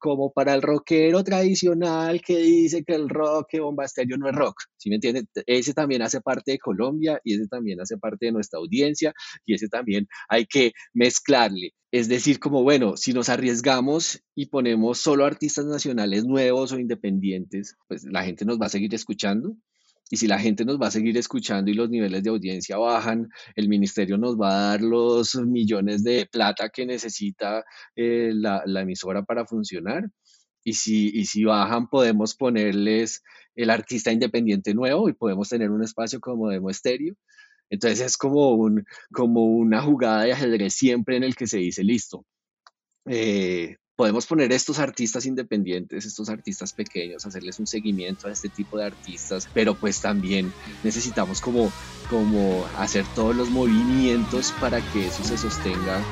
como 0.00 0.32
para 0.32 0.54
el 0.54 0.62
rockero 0.62 1.22
tradicional 1.22 2.20
que 2.20 2.38
dice 2.38 2.82
que 2.82 2.94
el 2.94 3.08
rock, 3.08 3.46
que 3.50 3.60
Bomba 3.60 3.84
no 4.18 4.28
es 4.28 4.34
rock, 4.34 4.62
¿sí 4.76 4.88
me 4.88 4.96
entiendes? 4.96 5.26
Ese 5.46 5.74
también 5.74 6.02
hace 6.02 6.20
parte 6.20 6.52
de 6.52 6.58
Colombia 6.58 7.20
y 7.22 7.34
ese 7.34 7.46
también 7.46 7.80
hace 7.80 7.98
parte 7.98 8.26
de 8.26 8.32
nuestra 8.32 8.58
audiencia 8.58 9.12
y 9.46 9.54
ese 9.54 9.68
también 9.68 10.08
hay 10.28 10.46
que 10.46 10.72
mezclarle. 10.94 11.74
Es 11.92 12.08
decir, 12.08 12.38
como 12.38 12.62
bueno, 12.62 12.96
si 12.96 13.12
nos 13.12 13.28
arriesgamos 13.28 14.22
y 14.34 14.46
ponemos 14.46 14.98
solo 14.98 15.24
artistas 15.26 15.66
nacionales 15.66 16.24
nuevos 16.24 16.72
o 16.72 16.78
independientes, 16.78 17.76
pues 17.88 18.04
la 18.04 18.24
gente 18.24 18.44
nos 18.44 18.60
va 18.60 18.66
a 18.66 18.70
seguir 18.70 18.94
escuchando 18.94 19.56
y 20.10 20.16
si 20.16 20.26
la 20.26 20.40
gente 20.40 20.64
nos 20.64 20.80
va 20.80 20.88
a 20.88 20.90
seguir 20.90 21.16
escuchando 21.16 21.70
y 21.70 21.74
los 21.74 21.88
niveles 21.88 22.24
de 22.24 22.30
audiencia 22.30 22.76
bajan, 22.76 23.28
el 23.54 23.68
ministerio 23.68 24.18
nos 24.18 24.36
va 24.36 24.50
a 24.50 24.70
dar 24.70 24.80
los 24.82 25.36
millones 25.36 26.02
de 26.02 26.26
plata 26.26 26.68
que 26.68 26.84
necesita 26.84 27.64
eh, 27.94 28.32
la, 28.34 28.62
emisora 28.80 29.22
para 29.22 29.46
funcionar. 29.46 30.10
Y 30.64 30.74
si, 30.74 31.10
y 31.14 31.26
si 31.26 31.44
bajan, 31.44 31.88
podemos 31.88 32.34
ponerles 32.34 33.22
el 33.54 33.70
artista 33.70 34.10
independiente 34.10 34.74
nuevo 34.74 35.08
y 35.08 35.12
podemos 35.14 35.48
tener 35.48 35.70
un 35.70 35.84
espacio 35.84 36.20
como 36.20 36.48
Demo 36.48 36.70
Estéreo. 36.70 37.14
Entonces 37.70 38.00
es 38.00 38.16
como, 38.16 38.54
un, 38.54 38.84
como 39.12 39.44
una 39.44 39.80
jugada 39.80 40.24
de 40.24 40.32
ajedrez 40.32 40.74
siempre 40.74 41.16
en 41.16 41.22
el 41.22 41.36
que 41.36 41.46
se 41.46 41.58
dice, 41.58 41.84
listo, 41.84 42.26
eh, 43.06 43.76
podemos 44.00 44.24
poner 44.24 44.50
estos 44.50 44.78
artistas 44.78 45.26
independientes, 45.26 46.06
estos 46.06 46.30
artistas 46.30 46.72
pequeños, 46.72 47.26
hacerles 47.26 47.58
un 47.58 47.66
seguimiento 47.66 48.28
a 48.28 48.32
este 48.32 48.48
tipo 48.48 48.78
de 48.78 48.86
artistas, 48.86 49.46
pero 49.52 49.74
pues 49.74 50.00
también 50.00 50.54
necesitamos 50.82 51.42
como, 51.42 51.70
como 52.08 52.64
hacer 52.78 53.04
todos 53.14 53.36
los 53.36 53.50
movimientos 53.50 54.52
para 54.52 54.80
que 54.94 55.08
eso 55.08 55.22
se 55.22 55.36
sostenga. 55.36 56.02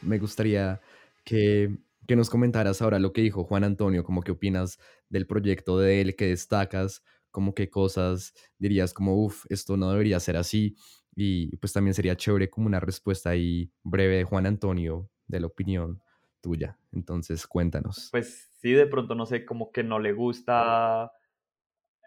Me 0.00 0.18
gustaría 0.18 0.80
que 1.24 1.83
que 2.06 2.16
nos 2.16 2.30
comentaras 2.30 2.82
ahora 2.82 2.98
lo 2.98 3.12
que 3.12 3.22
dijo 3.22 3.44
Juan 3.44 3.64
Antonio, 3.64 4.04
como 4.04 4.22
qué 4.22 4.32
opinas 4.32 4.78
del 5.08 5.26
proyecto 5.26 5.78
de 5.78 6.00
él, 6.00 6.16
que 6.16 6.26
destacas, 6.26 7.02
como 7.30 7.54
qué 7.54 7.70
cosas 7.70 8.32
dirías 8.58 8.92
como, 8.94 9.22
uff, 9.24 9.44
esto 9.48 9.76
no 9.76 9.90
debería 9.90 10.20
ser 10.20 10.36
así. 10.36 10.76
Y 11.16 11.56
pues 11.56 11.72
también 11.72 11.94
sería 11.94 12.16
chévere 12.16 12.50
como 12.50 12.66
una 12.66 12.80
respuesta 12.80 13.30
ahí 13.30 13.70
breve 13.82 14.16
de 14.16 14.24
Juan 14.24 14.46
Antonio, 14.46 15.08
de 15.26 15.40
la 15.40 15.46
opinión 15.46 16.02
tuya. 16.40 16.78
Entonces, 16.92 17.46
cuéntanos. 17.46 18.08
Pues 18.10 18.48
sí, 18.60 18.72
de 18.72 18.86
pronto 18.86 19.14
no 19.14 19.26
sé, 19.26 19.44
como 19.44 19.72
que 19.72 19.82
no 19.82 19.98
le 19.98 20.12
gusta 20.12 21.12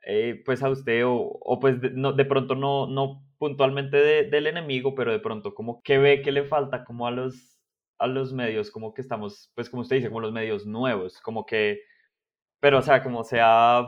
eh, 0.05 0.41
pues 0.45 0.63
a 0.63 0.69
usted 0.69 1.03
o, 1.05 1.59
pues 1.59 1.81
de, 1.81 1.89
no, 1.91 2.13
de 2.13 2.23
pronto 2.23 2.55
no, 2.55 2.87
no 2.87 3.25
puntualmente 3.37 3.97
del 3.97 4.47
enemigo, 4.47 4.95
pero 4.95 5.11
de 5.11 5.19
pronto 5.19 5.53
como 5.53 5.81
que 5.83 5.97
ve 5.97 6.21
que 6.21 6.31
le 6.31 6.45
falta 6.45 6.85
como 6.85 7.07
a 7.07 7.11
los 7.11 7.56
a 7.99 8.07
los 8.07 8.33
medios 8.33 8.71
como 8.71 8.93
que 8.93 9.01
estamos, 9.01 9.51
pues 9.55 9.69
como 9.69 9.81
usted 9.83 9.97
dice, 9.97 10.09
como 10.09 10.21
los 10.21 10.33
medios 10.33 10.65
nuevos, 10.65 11.21
como 11.21 11.45
que, 11.45 11.81
pero 12.61 12.79
o 12.79 12.81
sea, 12.83 13.03
como 13.03 13.23
sea 13.23 13.85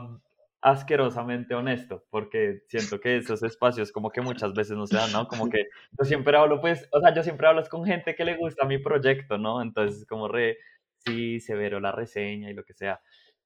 asquerosamente 0.62 1.54
honesto, 1.54 2.04
porque 2.10 2.62
siento 2.68 3.00
que 3.00 3.18
esos 3.18 3.42
espacios 3.44 3.92
como 3.92 4.10
que 4.10 4.22
muchas 4.22 4.54
veces 4.54 4.76
no 4.76 4.86
se 4.86 4.96
dan, 4.96 5.12
¿no? 5.12 5.28
Como 5.28 5.48
que 5.50 5.64
yo 5.98 6.04
siempre 6.06 6.36
hablo, 6.38 6.60
pues, 6.60 6.88
o 6.92 7.00
sea, 7.00 7.14
yo 7.14 7.22
siempre 7.24 7.48
hablo 7.48 7.62
con 7.70 7.84
gente 7.86 8.14
que 8.16 8.24
le 8.26 8.36
gusta 8.36 8.66
mi 8.66 8.78
proyecto, 8.78 9.38
¿no? 9.38 9.62
Entonces, 9.62 10.06
como 10.06 10.28
re, 10.28 10.58
sí, 11.06 11.40
severo 11.40 11.80
la 11.80 11.92
reseña 11.92 12.50
y 12.50 12.54
lo 12.54 12.64
que 12.64 12.74
sea, 12.74 13.00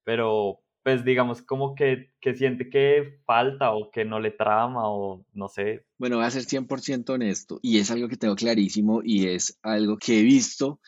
pero, 0.05 0.61
pues 0.85 1.03
digamos 1.03 1.41
como 1.41 1.73
que, 1.73 2.11
que 2.21 2.35
siente 2.35 2.69
que 2.69 3.17
falta 3.25 3.71
o 3.71 3.89
que 3.89 4.05
no 4.05 4.19
le 4.19 4.29
trama 4.29 4.87
o 4.87 5.25
no 5.33 5.47
sé. 5.47 5.83
Bueno, 5.97 6.17
voy 6.17 6.25
a 6.25 6.29
ser 6.29 6.43
100% 6.43 7.09
honesto 7.09 7.59
y 7.63 7.79
es 7.79 7.89
algo 7.89 8.07
que 8.07 8.17
tengo 8.17 8.35
clarísimo 8.35 9.01
y 9.03 9.29
es 9.29 9.57
algo 9.63 9.97
que 9.97 10.19
he 10.19 10.21
visto 10.21 10.79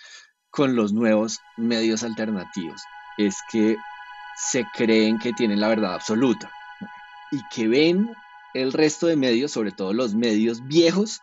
con 0.52 0.76
los 0.76 0.94
nuevos 0.94 1.40
medios 1.58 2.04
alternativos. 2.04 2.80
Es 3.18 3.38
que 3.52 3.76
se 4.36 4.66
creen 4.76 5.18
que 5.18 5.34
tienen 5.34 5.60
la 5.60 5.70
verdad 5.70 5.96
absoluta 5.96 6.52
y 7.32 7.40
que 7.52 7.68
ven 7.68 8.12
el 8.54 8.74
resto 8.74 9.08
de 9.08 9.16
medios, 9.16 9.52
sobre 9.52 9.72
todo 9.72 9.94
los 9.94 10.14
medios 10.14 10.64
viejos, 10.68 11.22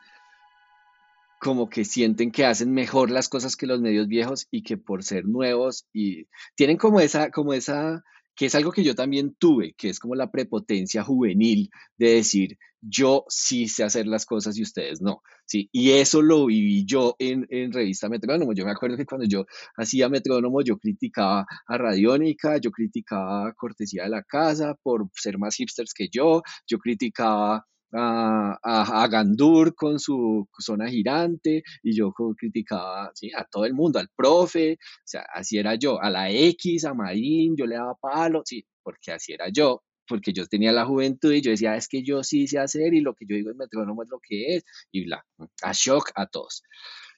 como 1.39 1.71
que 1.71 1.85
sienten 1.85 2.33
que 2.33 2.45
hacen 2.45 2.73
mejor 2.73 3.13
las 3.13 3.29
cosas 3.29 3.55
que 3.55 3.69
los 3.69 3.81
medios 3.81 4.09
viejos 4.09 4.49
y 4.51 4.65
que 4.65 4.79
por 4.79 5.05
ser 5.05 5.27
nuevos 5.27 5.87
y 5.93 6.27
tienen 6.57 6.77
como 6.77 6.99
esa, 6.99 7.31
como 7.31 7.53
esa, 7.53 8.03
que 8.35 8.47
es 8.47 8.55
algo 8.55 8.73
que 8.73 8.85
yo 8.85 8.95
también 8.95 9.35
tuve, 9.39 9.75
que 9.77 9.89
es 9.89 9.99
como 9.99 10.15
la 10.15 10.31
prepotencia 10.31 11.03
juvenil 11.03 11.71
de 11.97 12.15
decir, 12.15 12.59
yo 12.81 13.25
sí 13.29 13.69
sé 13.69 13.85
hacer 13.85 14.07
las 14.07 14.27
cosas 14.27 14.59
y 14.59 14.63
ustedes 14.63 15.01
no. 15.01 15.23
¿sí? 15.47 15.69
Y 15.73 15.93
eso 15.93 16.21
lo 16.23 16.47
viví 16.47 16.85
yo 16.85 17.17
en, 17.19 17.47
en 17.49 17.73
revista 17.73 18.09
Metrónomo. 18.09 18.53
Yo 18.53 18.65
me 18.65 18.73
acuerdo 18.73 18.97
que 18.97 19.07
cuando 19.07 19.27
yo 19.27 19.45
hacía 19.77 20.09
Metrónomo, 20.09 20.63
yo 20.63 20.77
criticaba 20.79 21.47
a 21.67 21.79
Radiónica, 21.79 22.59
yo 22.59 22.71
criticaba 22.71 23.49
a 23.49 23.53
Cortesía 23.55 24.05
de 24.05 24.11
la 24.11 24.23
Casa 24.23 24.75
por 24.83 25.09
ser 25.15 25.39
más 25.39 25.57
hipsters 25.57 25.95
que 25.95 26.09
yo, 26.11 26.43
yo 26.67 26.79
criticaba 26.79 27.67
a, 27.95 28.59
a, 28.63 29.09
Gandur 29.09 29.75
con 29.75 29.99
su 29.99 30.49
zona 30.59 30.89
girante 30.89 31.63
y 31.83 31.97
yo 31.97 32.13
criticaba 32.37 33.11
¿sí? 33.15 33.31
a 33.35 33.45
todo 33.45 33.65
el 33.65 33.75
mundo, 33.75 33.99
al 33.99 34.09
profe, 34.15 34.75
o 34.75 35.07
sea, 35.07 35.23
así 35.33 35.59
era 35.59 35.75
yo, 35.77 36.01
a 36.01 36.11
la 36.11 36.31
X, 36.31 36.85
a 36.85 36.95
Marín, 36.95 37.57
yo 37.57 37.67
le 37.67 37.77
daba 37.77 37.95
palo, 37.95 38.43
sí, 38.45 38.65
porque 38.83 39.13
así 39.13 39.33
era 39.33 39.49
yo, 39.49 39.83
porque 40.07 40.33
yo 40.33 40.47
tenía 40.47 40.73
la 40.73 40.85
juventud 40.85 41.33
y 41.33 41.41
yo 41.41 41.51
decía, 41.51 41.77
es 41.77 41.89
que 41.89 42.03
yo 42.03 42.23
sí 42.23 42.47
sé 42.47 42.59
hacer 42.59 42.95
y 42.95 43.01
lo 43.01 43.15
que 43.15 43.27
yo 43.29 43.37
digo 43.37 43.51
es 43.51 43.57
metrónomo 43.57 44.03
es 44.03 44.09
lo 44.11 44.21
que 44.21 44.57
es, 44.57 44.65
y 44.91 45.05
bla, 45.05 45.25
a 45.63 45.73
shock 45.73 46.11
a 46.15 46.27
todos. 46.27 46.63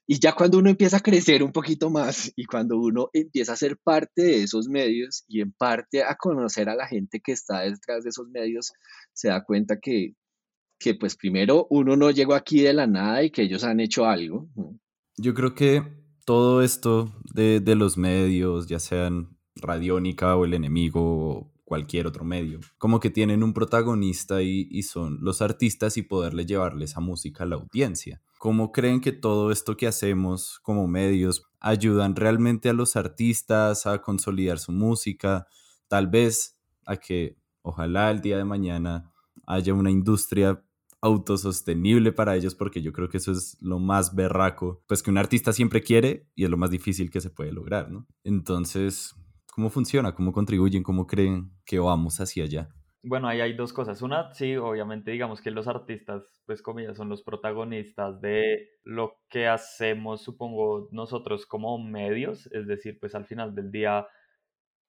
Y 0.08 0.20
ya 0.20 0.32
cuando 0.32 0.58
uno 0.58 0.70
empieza 0.70 0.98
a 0.98 1.00
crecer 1.00 1.42
un 1.42 1.50
poquito 1.50 1.90
más 1.90 2.32
y 2.36 2.44
cuando 2.44 2.78
uno 2.78 3.10
empieza 3.12 3.54
a 3.54 3.56
ser 3.56 3.76
parte 3.76 4.22
de 4.22 4.42
esos 4.44 4.68
medios 4.68 5.24
y 5.26 5.40
en 5.40 5.52
parte 5.52 6.04
a 6.04 6.14
conocer 6.14 6.68
a 6.68 6.76
la 6.76 6.86
gente 6.86 7.20
que 7.20 7.32
está 7.32 7.62
detrás 7.62 8.04
de 8.04 8.10
esos 8.10 8.28
medios, 8.28 8.72
se 9.12 9.28
da 9.28 9.42
cuenta 9.42 9.80
que, 9.80 10.14
que 10.78 10.94
pues 10.94 11.16
primero 11.16 11.66
uno 11.70 11.96
no 11.96 12.10
llegó 12.10 12.34
aquí 12.34 12.60
de 12.60 12.72
la 12.72 12.86
nada 12.86 13.22
y 13.22 13.30
que 13.30 13.42
ellos 13.42 13.64
han 13.64 13.80
hecho 13.80 14.06
algo. 14.06 14.48
Yo 15.16 15.34
creo 15.34 15.54
que 15.54 15.82
todo 16.24 16.62
esto 16.62 17.12
de, 17.32 17.60
de 17.60 17.74
los 17.74 17.96
medios, 17.96 18.66
ya 18.66 18.78
sean 18.78 19.38
Radiónica 19.54 20.36
o 20.36 20.44
El 20.44 20.54
Enemigo 20.54 21.00
o 21.02 21.52
cualquier 21.64 22.06
otro 22.06 22.24
medio, 22.24 22.60
como 22.78 23.00
que 23.00 23.10
tienen 23.10 23.42
un 23.42 23.52
protagonista 23.52 24.42
y, 24.42 24.68
y 24.70 24.82
son 24.82 25.18
los 25.20 25.42
artistas 25.42 25.96
y 25.96 26.02
poderle 26.02 26.46
llevarle 26.46 26.84
esa 26.84 27.00
música 27.00 27.44
a 27.44 27.46
la 27.46 27.56
audiencia. 27.56 28.22
¿Cómo 28.38 28.70
creen 28.70 29.00
que 29.00 29.12
todo 29.12 29.50
esto 29.50 29.76
que 29.76 29.86
hacemos 29.86 30.60
como 30.62 30.86
medios 30.86 31.44
ayudan 31.58 32.14
realmente 32.14 32.68
a 32.68 32.74
los 32.74 32.94
artistas 32.94 33.86
a 33.86 34.00
consolidar 34.02 34.58
su 34.58 34.72
música? 34.72 35.46
Tal 35.88 36.06
vez 36.06 36.56
a 36.84 36.96
que 36.96 37.36
ojalá 37.62 38.10
el 38.10 38.20
día 38.20 38.36
de 38.36 38.44
mañana 38.44 39.12
haya 39.46 39.74
una 39.74 39.90
industria 39.90 40.62
autosostenible 41.00 42.12
para 42.12 42.36
ellos, 42.36 42.54
porque 42.54 42.82
yo 42.82 42.92
creo 42.92 43.08
que 43.08 43.18
eso 43.18 43.32
es 43.32 43.56
lo 43.60 43.78
más 43.78 44.14
berraco, 44.14 44.82
pues 44.86 45.02
que 45.02 45.10
un 45.10 45.18
artista 45.18 45.52
siempre 45.52 45.82
quiere 45.82 46.28
y 46.34 46.44
es 46.44 46.50
lo 46.50 46.56
más 46.56 46.70
difícil 46.70 47.10
que 47.10 47.20
se 47.20 47.30
puede 47.30 47.52
lograr, 47.52 47.90
¿no? 47.90 48.06
Entonces, 48.24 49.14
¿cómo 49.52 49.70
funciona? 49.70 50.14
¿Cómo 50.14 50.32
contribuyen? 50.32 50.82
¿Cómo 50.82 51.06
creen 51.06 51.52
que 51.64 51.78
vamos 51.78 52.20
hacia 52.20 52.44
allá? 52.44 52.68
Bueno, 53.08 53.28
ahí 53.28 53.40
hay 53.40 53.52
dos 53.52 53.72
cosas. 53.72 54.02
Una, 54.02 54.32
sí, 54.34 54.56
obviamente 54.56 55.12
digamos 55.12 55.40
que 55.40 55.52
los 55.52 55.68
artistas, 55.68 56.42
pues 56.44 56.60
comillas, 56.60 56.96
son 56.96 57.08
los 57.08 57.22
protagonistas 57.22 58.20
de 58.20 58.70
lo 58.82 59.20
que 59.28 59.46
hacemos, 59.46 60.22
supongo, 60.22 60.88
nosotros 60.90 61.46
como 61.46 61.78
medios, 61.78 62.48
es 62.52 62.66
decir, 62.66 62.98
pues 62.98 63.14
al 63.14 63.26
final 63.26 63.54
del 63.54 63.70
día 63.70 64.08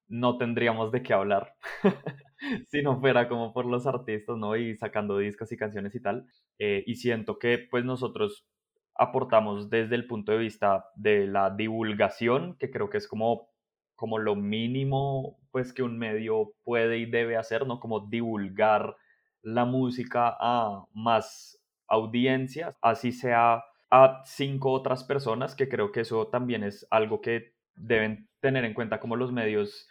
no 0.08 0.38
tendríamos 0.38 0.90
de 0.92 1.02
qué 1.02 1.12
hablar 1.12 1.54
si 2.68 2.82
no 2.82 2.98
fuera 3.00 3.28
como 3.28 3.52
por 3.52 3.66
los 3.66 3.86
artistas, 3.86 4.36
¿no? 4.36 4.56
Y 4.56 4.76
sacando 4.76 5.18
discos 5.18 5.52
y 5.52 5.56
canciones 5.56 5.94
y 5.94 6.00
tal. 6.00 6.26
Eh, 6.58 6.84
y 6.86 6.96
siento 6.96 7.38
que 7.38 7.58
pues 7.70 7.84
nosotros 7.84 8.46
aportamos 8.94 9.70
desde 9.70 9.94
el 9.94 10.06
punto 10.06 10.32
de 10.32 10.38
vista 10.38 10.86
de 10.96 11.26
la 11.26 11.50
divulgación, 11.50 12.56
que 12.58 12.70
creo 12.70 12.90
que 12.90 12.98
es 12.98 13.06
como, 13.06 13.48
como 13.94 14.18
lo 14.18 14.34
mínimo 14.34 15.38
pues 15.52 15.72
que 15.72 15.82
un 15.82 15.98
medio 15.98 16.52
puede 16.64 16.98
y 16.98 17.06
debe 17.06 17.36
hacer, 17.36 17.66
¿no? 17.66 17.80
Como 17.80 18.00
divulgar 18.00 18.96
la 19.42 19.64
música 19.64 20.36
a 20.38 20.84
más 20.94 21.60
audiencias, 21.86 22.76
así 22.82 23.12
sea 23.12 23.64
a 23.90 24.22
cinco 24.24 24.72
otras 24.72 25.04
personas, 25.04 25.54
que 25.54 25.68
creo 25.68 25.92
que 25.92 26.00
eso 26.00 26.28
también 26.28 26.62
es 26.62 26.86
algo 26.90 27.20
que 27.20 27.54
deben 27.74 28.28
tener 28.40 28.64
en 28.64 28.74
cuenta 28.74 29.00
como 29.00 29.16
los 29.16 29.32
medios 29.32 29.88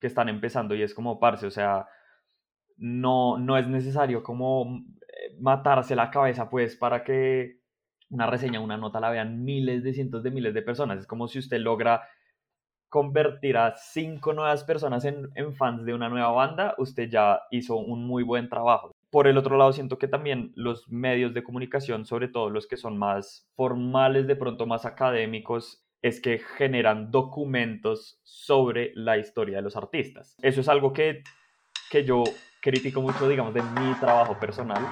que 0.00 0.06
están 0.06 0.28
empezando 0.28 0.74
y 0.74 0.82
es 0.82 0.94
como, 0.94 1.18
parce, 1.18 1.46
o 1.46 1.50
sea, 1.50 1.86
no, 2.76 3.38
no 3.38 3.56
es 3.56 3.66
necesario 3.68 4.22
como 4.22 4.84
eh, 5.00 5.36
matarse 5.40 5.96
la 5.96 6.10
cabeza 6.10 6.50
pues 6.50 6.76
para 6.76 7.04
que 7.04 7.60
una 8.10 8.26
reseña, 8.26 8.60
una 8.60 8.76
nota 8.76 9.00
la 9.00 9.10
vean 9.10 9.44
miles 9.44 9.82
de 9.82 9.92
cientos 9.92 10.22
de 10.22 10.30
miles 10.30 10.54
de 10.54 10.62
personas. 10.62 11.00
Es 11.00 11.06
como 11.06 11.28
si 11.28 11.38
usted 11.38 11.58
logra 11.58 12.02
convertir 12.88 13.56
a 13.56 13.74
cinco 13.76 14.32
nuevas 14.32 14.64
personas 14.64 15.04
en, 15.04 15.28
en, 15.34 15.54
fans 15.54 15.84
de 15.84 15.92
una 15.92 16.08
nueva 16.08 16.30
banda, 16.30 16.74
usted 16.78 17.08
ya 17.10 17.40
hizo 17.50 17.76
un 17.76 18.06
muy 18.06 18.22
buen 18.22 18.48
trabajo. 18.48 18.92
Por 19.10 19.26
el 19.26 19.38
otro 19.38 19.56
lado, 19.56 19.72
siento 19.72 19.98
que 19.98 20.08
también 20.08 20.52
los 20.54 20.88
medios 20.88 21.34
de 21.34 21.42
comunicación, 21.42 22.04
sobre 22.04 22.28
todo 22.28 22.48
los 22.48 22.66
que 22.66 22.76
son 22.76 22.96
más 22.96 23.48
formales, 23.56 24.26
de 24.26 24.36
pronto 24.36 24.66
más 24.66 24.84
académicos, 24.84 25.85
es 26.06 26.20
que 26.20 26.38
generan 26.38 27.10
documentos 27.10 28.20
sobre 28.22 28.92
la 28.94 29.18
historia 29.18 29.56
de 29.56 29.62
los 29.62 29.76
artistas. 29.76 30.36
Eso 30.40 30.60
es 30.60 30.68
algo 30.68 30.92
que, 30.92 31.24
que 31.90 32.04
yo 32.04 32.22
critico 32.60 33.02
mucho, 33.02 33.28
digamos, 33.28 33.52
de 33.54 33.62
mi 33.62 33.92
trabajo 33.94 34.38
personal. 34.38 34.86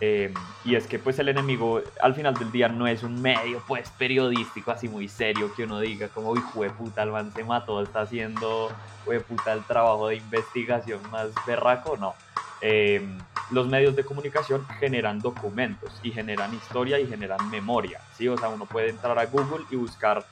Eh, 0.00 0.34
y 0.64 0.74
es 0.74 0.86
que 0.86 0.98
pues 0.98 1.18
el 1.20 1.28
enemigo 1.28 1.80
al 2.00 2.14
final 2.14 2.34
del 2.34 2.52
día 2.52 2.68
no 2.68 2.86
es 2.86 3.02
un 3.02 3.22
medio 3.22 3.62
pues 3.66 3.88
periodístico 3.98 4.70
así 4.70 4.90
muy 4.90 5.08
serio 5.08 5.50
que 5.56 5.64
uno 5.64 5.80
diga 5.80 6.08
como 6.08 6.32
uy 6.32 6.68
puta 6.76 7.02
el 7.02 7.12
man 7.12 7.32
se 7.32 7.40
está 7.82 8.02
haciendo 8.02 8.70
puta 9.26 9.54
el 9.54 9.64
trabajo 9.64 10.08
de 10.08 10.16
investigación 10.16 11.00
más 11.10 11.30
berraco 11.46 11.96
no 11.96 12.12
eh, 12.60 13.00
los 13.50 13.66
medios 13.68 13.94
de 13.94 14.04
comunicación 14.04 14.66
generan 14.80 15.20
documentos 15.20 15.92
y 16.02 16.10
generan 16.10 16.52
historia 16.54 16.98
y 16.98 17.06
generan 17.06 17.48
memoria, 17.50 18.00
¿sí? 18.16 18.28
O 18.28 18.36
sea, 18.36 18.48
uno 18.48 18.66
puede 18.66 18.90
entrar 18.90 19.18
a 19.18 19.26
Google 19.26 19.64
y 19.70 19.76
buscar 19.76 20.24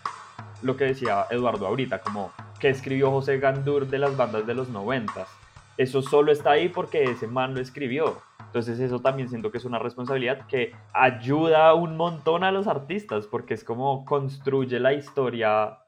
lo 0.65 0.77
que 0.77 0.85
decía 0.85 1.27
Eduardo 1.31 1.67
ahorita, 1.67 2.01
como 2.01 2.33
que 2.59 2.69
escribió 2.69 3.11
José 3.11 3.39
Gandur 3.39 3.87
de 3.87 3.99
las 3.99 4.17
bandas 4.17 4.47
de 4.47 4.55
los 4.55 4.69
noventas. 4.69 5.29
Eso 5.77 6.03
solo 6.03 6.33
está 6.33 6.53
ahí 6.53 6.69
porque 6.69 7.05
ese 7.05 7.27
man 7.27 7.55
lo 7.55 7.61
escribió. 7.61 8.23
Entonces 8.41 8.79
eso 8.79 9.01
también 9.01 9.29
siento 9.29 9.51
que 9.51 9.59
es 9.59 9.65
una 9.65 9.79
responsabilidad 9.79 10.47
que 10.47 10.73
ayuda 10.93 11.75
un 11.75 11.97
montón 11.97 12.45
a 12.45 12.53
los 12.53 12.67
artistas 12.67 13.27
porque 13.27 13.55
es 13.55 13.65
como 13.65 14.05
construye 14.05 14.79
la 14.79 14.93
historia 14.93 15.79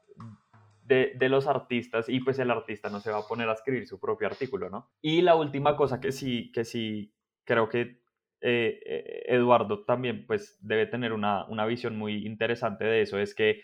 de, 0.87 1.29
los 1.29 1.47
artistas 1.47 2.07
y 2.07 2.19
pues 2.21 2.39
el 2.39 2.51
artista 2.51 2.89
no 2.89 2.99
se 2.99 3.11
va 3.11 3.19
a 3.19 3.27
poner 3.27 3.49
a 3.49 3.53
escribir 3.53 3.87
su 3.87 3.99
propio 3.99 4.27
artículo, 4.27 4.69
¿no? 4.69 4.89
Y 5.01 5.21
la 5.21 5.35
última 5.35 5.75
cosa 5.75 5.99
que 5.99 6.11
sí, 6.11 6.51
que 6.53 6.63
sí 6.63 7.13
creo 7.43 7.67
que 7.67 8.01
eh, 8.41 8.79
eh, 8.85 9.23
Eduardo 9.27 9.83
también 9.83 10.25
pues 10.25 10.57
debe 10.61 10.85
tener 10.85 11.11
una, 11.11 11.45
visión 11.65 11.97
muy 11.97 12.25
interesante 12.25 12.85
de 12.85 13.01
eso, 13.01 13.17
es 13.19 13.35
que 13.35 13.61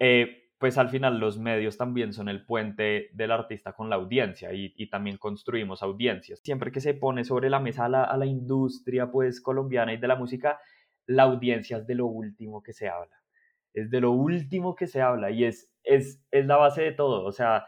eh, 0.00 0.50
pues 0.58 0.76
al 0.76 0.88
final 0.88 1.20
los 1.20 1.38
medios 1.38 1.78
también 1.78 2.12
son 2.12 2.28
el 2.28 2.44
puente 2.44 3.10
del 3.12 3.30
artista 3.30 3.72
con 3.72 3.88
la 3.88 3.96
audiencia 3.96 4.52
y, 4.52 4.90
también 4.90 5.16
construimos 5.16 5.82
audiencias. 5.82 6.40
Siempre 6.42 6.72
que 6.72 6.80
se 6.80 6.94
pone 6.94 7.24
sobre 7.24 7.48
la 7.48 7.60
mesa 7.60 7.84
a 7.84 7.88
la, 7.88 8.16
la 8.16 8.26
industria 8.26 9.10
pues 9.12 9.40
colombiana 9.40 9.92
y 9.92 9.98
de 9.98 10.08
la 10.08 10.16
música, 10.16 10.58
la 11.06 11.22
audiencia 11.22 11.78
es 11.78 11.86
de 11.86 11.94
lo 11.94 12.06
último 12.06 12.62
que 12.62 12.72
se 12.72 12.88
habla 12.88 13.20
es 13.74 13.90
de 13.90 14.00
lo 14.00 14.12
último 14.12 14.74
que 14.74 14.86
se 14.86 15.00
habla 15.00 15.30
y 15.30 15.44
es, 15.44 15.70
es, 15.84 16.22
es 16.30 16.46
la 16.46 16.56
base 16.56 16.82
de 16.82 16.92
todo. 16.92 17.24
O 17.24 17.32
sea, 17.32 17.66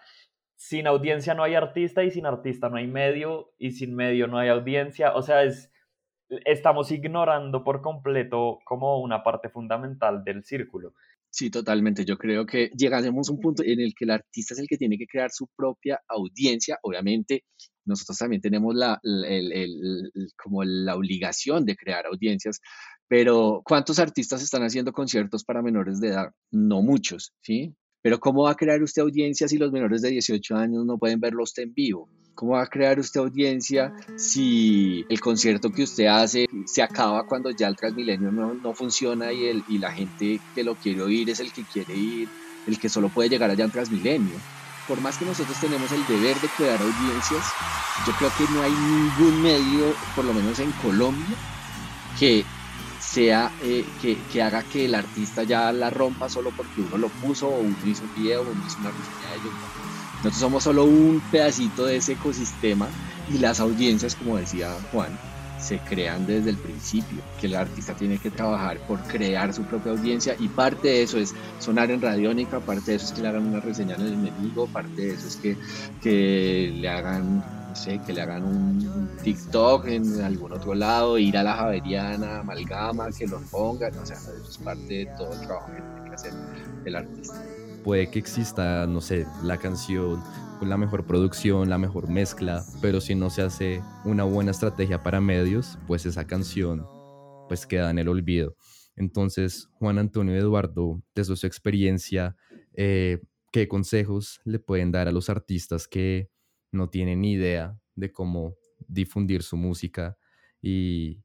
sin 0.56 0.86
audiencia 0.86 1.34
no 1.34 1.42
hay 1.42 1.54
artista 1.54 2.04
y 2.04 2.10
sin 2.10 2.26
artista 2.26 2.68
no 2.68 2.76
hay 2.76 2.86
medio 2.86 3.52
y 3.58 3.72
sin 3.72 3.94
medio 3.94 4.26
no 4.26 4.38
hay 4.38 4.48
audiencia. 4.48 5.14
O 5.14 5.22
sea, 5.22 5.42
es, 5.44 5.72
estamos 6.44 6.90
ignorando 6.90 7.64
por 7.64 7.82
completo 7.82 8.58
como 8.64 9.00
una 9.00 9.22
parte 9.22 9.48
fundamental 9.48 10.24
del 10.24 10.44
círculo. 10.44 10.94
Sí, 11.34 11.48
totalmente. 11.50 12.04
Yo 12.04 12.18
creo 12.18 12.44
que 12.44 12.70
llegaremos 12.76 13.30
a 13.30 13.32
un 13.32 13.40
punto 13.40 13.62
en 13.64 13.80
el 13.80 13.94
que 13.96 14.04
el 14.04 14.10
artista 14.10 14.52
es 14.52 14.60
el 14.60 14.66
que 14.68 14.76
tiene 14.76 14.98
que 14.98 15.06
crear 15.06 15.30
su 15.32 15.48
propia 15.56 15.98
audiencia. 16.06 16.78
Obviamente, 16.82 17.44
nosotros 17.86 18.18
también 18.18 18.42
tenemos 18.42 18.74
la, 18.74 19.00
como 20.36 20.62
la 20.62 20.94
obligación 20.94 21.64
de 21.64 21.74
crear 21.74 22.04
audiencias, 22.04 22.60
pero 23.08 23.62
¿cuántos 23.64 23.98
artistas 23.98 24.42
están 24.42 24.62
haciendo 24.62 24.92
conciertos 24.92 25.42
para 25.42 25.62
menores 25.62 26.00
de 26.00 26.08
edad? 26.08 26.32
No 26.50 26.82
muchos, 26.82 27.32
¿sí? 27.40 27.74
Pero 28.02 28.18
¿cómo 28.18 28.42
va 28.42 28.50
a 28.50 28.56
crear 28.56 28.82
usted 28.82 29.02
audiencia 29.02 29.46
si 29.46 29.56
los 29.58 29.70
menores 29.70 30.02
de 30.02 30.10
18 30.10 30.56
años 30.56 30.84
no 30.84 30.98
pueden 30.98 31.20
verlo 31.20 31.44
usted 31.44 31.62
en 31.62 31.74
vivo? 31.74 32.08
¿Cómo 32.34 32.52
va 32.52 32.62
a 32.62 32.66
crear 32.66 32.98
usted 32.98 33.20
audiencia 33.20 33.94
si 34.16 35.06
el 35.08 35.20
concierto 35.20 35.70
que 35.70 35.84
usted 35.84 36.06
hace 36.06 36.48
se 36.66 36.82
acaba 36.82 37.26
cuando 37.26 37.50
ya 37.50 37.68
el 37.68 37.76
Transmilenio 37.76 38.32
no, 38.32 38.54
no 38.54 38.74
funciona 38.74 39.32
y, 39.32 39.46
el, 39.46 39.62
y 39.68 39.78
la 39.78 39.92
gente 39.92 40.40
que 40.54 40.64
lo 40.64 40.74
quiere 40.74 41.02
oír 41.02 41.30
es 41.30 41.40
el 41.40 41.52
que 41.52 41.62
quiere 41.62 41.94
ir, 41.94 42.28
el 42.66 42.78
que 42.78 42.88
solo 42.88 43.08
puede 43.08 43.28
llegar 43.28 43.50
allá 43.50 43.64
en 43.64 43.70
Transmilenio? 43.70 44.34
Por 44.88 45.00
más 45.00 45.16
que 45.16 45.24
nosotros 45.24 45.60
tenemos 45.60 45.92
el 45.92 46.04
deber 46.06 46.40
de 46.40 46.48
crear 46.56 46.80
audiencias, 46.80 47.52
yo 48.04 48.12
creo 48.14 48.32
que 48.36 48.52
no 48.52 48.62
hay 48.62 48.72
ningún 48.72 49.42
medio, 49.42 49.94
por 50.16 50.24
lo 50.24 50.32
menos 50.32 50.58
en 50.58 50.72
Colombia, 50.72 51.36
que 52.18 52.44
sea 53.12 53.52
eh, 53.62 53.84
que, 54.00 54.16
que, 54.32 54.42
haga 54.42 54.62
que 54.62 54.86
el 54.86 54.94
artista 54.94 55.42
ya 55.42 55.70
la 55.70 55.90
rompa 55.90 56.30
solo 56.30 56.50
porque 56.56 56.80
uno 56.80 56.96
lo 56.96 57.08
puso 57.08 57.48
o 57.48 57.60
uno 57.60 57.76
hizo 57.84 58.04
un 58.04 58.14
video 58.14 58.40
o 58.40 58.50
uno 58.50 58.62
hizo 58.66 58.78
una 58.78 58.90
reseña 58.90 59.30
de 59.30 59.36
ellos. 59.36 59.52
Nosotros 60.16 60.36
somos 60.36 60.62
solo 60.62 60.84
un 60.84 61.22
pedacito 61.30 61.84
de 61.84 61.96
ese 61.96 62.12
ecosistema 62.12 62.88
y 63.30 63.38
las 63.38 63.60
audiencias, 63.60 64.14
como 64.14 64.38
decía 64.38 64.74
Juan, 64.92 65.18
se 65.58 65.78
crean 65.78 66.26
desde 66.26 66.50
el 66.50 66.56
principio, 66.56 67.18
que 67.38 67.48
el 67.48 67.54
artista 67.54 67.94
tiene 67.94 68.18
que 68.18 68.30
trabajar 68.30 68.78
por 68.88 69.00
crear 69.02 69.52
su 69.52 69.62
propia 69.64 69.92
audiencia 69.92 70.34
y 70.38 70.48
parte 70.48 70.88
de 70.88 71.02
eso 71.02 71.18
es 71.18 71.34
sonar 71.58 71.90
en 71.90 72.00
radiónica, 72.00 72.60
parte 72.60 72.92
de 72.92 72.96
eso 72.96 73.06
es 73.06 73.12
que 73.12 73.20
le 73.20 73.28
hagan 73.28 73.46
una 73.46 73.60
reseña 73.60 73.94
en 73.96 74.00
el 74.00 74.12
enemigo, 74.14 74.66
parte 74.68 75.02
de 75.02 75.14
eso 75.14 75.28
es 75.28 75.36
que, 75.36 75.56
que 76.02 76.72
le 76.74 76.88
hagan 76.88 77.61
no 77.74 78.04
que 78.04 78.12
le 78.12 78.20
hagan 78.20 78.44
un 78.44 79.08
TikTok 79.22 79.86
en 79.86 80.20
algún 80.22 80.52
otro 80.52 80.74
lado, 80.74 81.18
ir 81.18 81.36
a 81.36 81.42
la 81.42 81.54
Javeriana, 81.54 82.40
Amalgama, 82.40 83.10
que 83.10 83.26
los 83.26 83.42
pongan, 83.44 83.96
o 83.98 84.06
sea, 84.06 84.16
es 84.16 84.58
parte 84.58 84.92
de 84.92 85.06
todo 85.16 85.32
el 85.32 85.40
trabajo 85.46 85.66
que 85.68 85.80
tiene 85.80 86.08
que 86.08 86.14
hacer 86.14 86.32
el 86.84 86.96
artista. 86.96 87.42
Puede 87.84 88.10
que 88.10 88.18
exista, 88.18 88.86
no 88.86 89.00
sé, 89.00 89.26
la 89.42 89.56
canción 89.56 90.22
con 90.58 90.68
la 90.68 90.76
mejor 90.76 91.04
producción, 91.06 91.68
la 91.68 91.78
mejor 91.78 92.08
mezcla, 92.08 92.64
pero 92.80 93.00
si 93.00 93.14
no 93.14 93.30
se 93.30 93.42
hace 93.42 93.82
una 94.04 94.24
buena 94.24 94.52
estrategia 94.52 95.02
para 95.02 95.20
medios, 95.20 95.78
pues 95.86 96.06
esa 96.06 96.26
canción 96.26 96.86
pues 97.48 97.66
queda 97.66 97.90
en 97.90 97.98
el 97.98 98.08
olvido. 98.08 98.56
Entonces, 98.94 99.68
Juan 99.78 99.98
Antonio 99.98 100.36
Eduardo, 100.36 101.02
desde 101.14 101.34
su 101.36 101.46
experiencia, 101.46 102.36
eh, 102.74 103.20
¿qué 103.50 103.66
consejos 103.66 104.40
le 104.44 104.58
pueden 104.58 104.92
dar 104.92 105.08
a 105.08 105.12
los 105.12 105.28
artistas 105.28 105.88
que 105.88 106.30
no 106.72 106.88
tienen 106.88 107.20
ni 107.20 107.32
idea 107.32 107.78
de 107.94 108.10
cómo 108.10 108.56
difundir 108.88 109.42
su 109.42 109.56
música 109.56 110.16
y, 110.60 111.22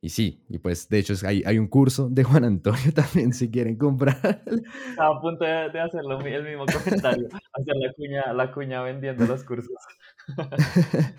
y 0.00 0.08
sí, 0.10 0.44
y 0.48 0.58
pues 0.58 0.88
de 0.88 0.98
hecho 0.98 1.14
hay, 1.26 1.42
hay, 1.44 1.58
un 1.58 1.68
curso 1.68 2.08
de 2.08 2.24
Juan 2.24 2.44
Antonio 2.44 2.92
también 2.94 3.32
si 3.32 3.50
quieren 3.50 3.76
comprar. 3.76 4.42
Estaba 4.90 5.16
a 5.16 5.20
punto 5.20 5.44
de, 5.44 5.70
de 5.70 5.80
hacer 5.80 6.00
el 6.00 6.44
mismo 6.44 6.64
comentario, 6.66 7.28
hacer 7.52 7.74
la 7.76 7.92
cuña, 7.92 8.32
la 8.32 8.52
cuña 8.52 8.82
vendiendo 8.82 9.26
los 9.26 9.44
cursos. 9.44 9.76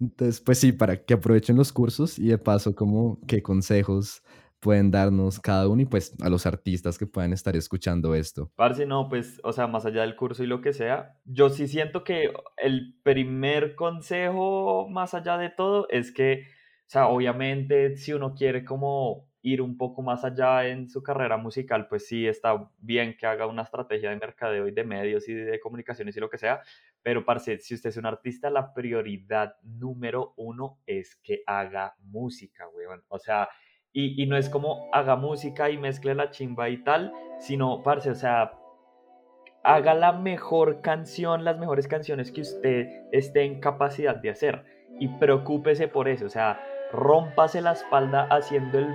Entonces, 0.00 0.40
pues 0.40 0.58
sí, 0.58 0.72
para 0.72 0.96
que 0.96 1.14
aprovechen 1.14 1.56
los 1.56 1.72
cursos 1.72 2.18
y 2.18 2.28
de 2.28 2.38
paso 2.38 2.74
como 2.74 3.20
qué 3.26 3.42
consejos 3.42 4.22
pueden 4.64 4.90
darnos 4.90 5.40
cada 5.40 5.68
uno 5.68 5.82
y 5.82 5.84
pues 5.84 6.16
a 6.22 6.30
los 6.30 6.46
artistas 6.46 6.96
que 6.96 7.06
puedan 7.06 7.34
estar 7.34 7.54
escuchando 7.54 8.14
esto. 8.14 8.50
Parce, 8.56 8.86
no, 8.86 9.10
pues, 9.10 9.38
o 9.44 9.52
sea, 9.52 9.66
más 9.66 9.84
allá 9.84 10.00
del 10.00 10.16
curso 10.16 10.42
y 10.42 10.46
lo 10.46 10.62
que 10.62 10.72
sea, 10.72 11.18
yo 11.26 11.50
sí 11.50 11.68
siento 11.68 12.02
que 12.02 12.32
el 12.56 12.98
primer 13.02 13.74
consejo, 13.74 14.88
más 14.88 15.12
allá 15.12 15.36
de 15.36 15.50
todo, 15.50 15.86
es 15.90 16.12
que, 16.12 16.46
o 16.86 16.88
sea, 16.90 17.08
obviamente 17.08 17.98
si 17.98 18.14
uno 18.14 18.34
quiere 18.34 18.64
como 18.64 19.28
ir 19.42 19.60
un 19.60 19.76
poco 19.76 20.00
más 20.00 20.24
allá 20.24 20.66
en 20.66 20.88
su 20.88 21.02
carrera 21.02 21.36
musical, 21.36 21.86
pues 21.86 22.06
sí 22.06 22.26
está 22.26 22.70
bien 22.78 23.14
que 23.18 23.26
haga 23.26 23.46
una 23.46 23.64
estrategia 23.64 24.08
de 24.08 24.16
mercadeo 24.16 24.66
y 24.66 24.72
de 24.72 24.84
medios 24.84 25.28
y 25.28 25.34
de 25.34 25.60
comunicaciones 25.60 26.16
y 26.16 26.20
lo 26.20 26.30
que 26.30 26.38
sea, 26.38 26.62
pero 27.02 27.26
parce, 27.26 27.58
si 27.58 27.74
usted 27.74 27.90
es 27.90 27.98
un 27.98 28.06
artista, 28.06 28.48
la 28.48 28.72
prioridad 28.72 29.56
número 29.62 30.32
uno 30.38 30.78
es 30.86 31.16
que 31.16 31.42
haga 31.46 31.94
música, 31.98 32.66
weón. 32.70 33.04
O 33.08 33.18
sea, 33.18 33.50
y, 33.96 34.26
no 34.26 34.36
es 34.36 34.50
como 34.50 34.88
haga 34.92 35.14
música 35.14 35.70
y 35.70 35.78
mezcle 35.78 36.16
la 36.16 36.30
chimba 36.30 36.68
y 36.68 36.82
tal, 36.82 37.12
sino, 37.38 37.82
parce, 37.84 38.10
o 38.10 38.14
sea, 38.16 38.52
haga 39.62 39.94
la 39.94 40.12
mejor 40.12 40.80
canción, 40.80 41.44
las 41.44 41.58
mejores 41.58 41.86
canciones 41.86 42.32
que 42.32 42.40
usted 42.40 42.88
esté 43.12 43.44
en 43.44 43.60
capacidad 43.60 44.16
de 44.16 44.30
hacer. 44.30 44.64
Y 44.98 45.06
preocúpese 45.06 45.86
por 45.86 46.08
eso, 46.08 46.26
o 46.26 46.28
sea, 46.28 46.60
rómpase 46.92 47.60
la 47.60 47.72
espalda 47.72 48.26
haciendo 48.30 48.80
el 48.80 48.88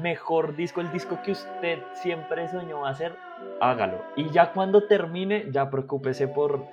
mejor 0.00 0.56
disco, 0.56 0.80
el 0.80 0.90
disco 0.90 1.18
que 1.22 1.32
usted 1.32 1.78
siempre 1.92 2.48
soñó 2.48 2.86
hacer, 2.86 3.14
hágalo. 3.60 4.02
Y 4.16 4.30
ya 4.30 4.52
cuando 4.52 4.84
termine, 4.84 5.48
ya 5.50 5.68
preocúpese 5.70 6.28
por 6.28 6.64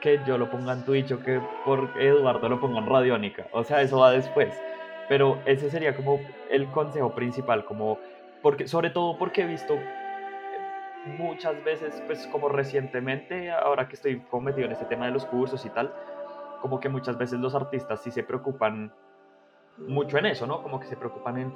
que 0.00 0.20
yo 0.26 0.36
lo 0.36 0.50
ponga 0.50 0.74
en 0.74 0.84
Twitch 0.84 1.12
o 1.12 1.20
que 1.20 1.40
por 1.64 1.90
Eduardo 1.98 2.46
lo 2.46 2.60
ponga 2.60 2.80
en 2.80 2.86
Radiónica. 2.86 3.46
O 3.52 3.64
sea, 3.64 3.80
eso 3.80 4.00
va 4.00 4.10
después. 4.10 4.54
Pero 5.08 5.40
ese 5.44 5.70
sería 5.70 5.94
como 5.94 6.20
el 6.50 6.70
consejo 6.70 7.14
principal, 7.14 7.64
como 7.64 7.98
porque, 8.42 8.68
sobre 8.68 8.90
todo 8.90 9.16
porque 9.18 9.42
he 9.42 9.46
visto 9.46 9.78
muchas 11.06 11.62
veces, 11.64 12.02
pues 12.06 12.26
como 12.28 12.48
recientemente, 12.48 13.50
ahora 13.50 13.88
que 13.88 13.94
estoy 13.94 14.20
como 14.20 14.42
metido 14.44 14.66
en 14.66 14.72
este 14.72 14.86
tema 14.86 15.06
de 15.06 15.12
los 15.12 15.26
cursos 15.26 15.64
y 15.64 15.70
tal, 15.70 15.92
como 16.60 16.80
que 16.80 16.88
muchas 16.88 17.18
veces 17.18 17.38
los 17.40 17.54
artistas 17.54 18.02
sí 18.02 18.10
se 18.10 18.22
preocupan 18.22 18.92
mucho 19.78 20.18
en 20.18 20.26
eso, 20.26 20.46
¿no? 20.46 20.62
Como 20.62 20.80
que 20.80 20.86
se 20.86 20.96
preocupan 20.96 21.38
en, 21.38 21.54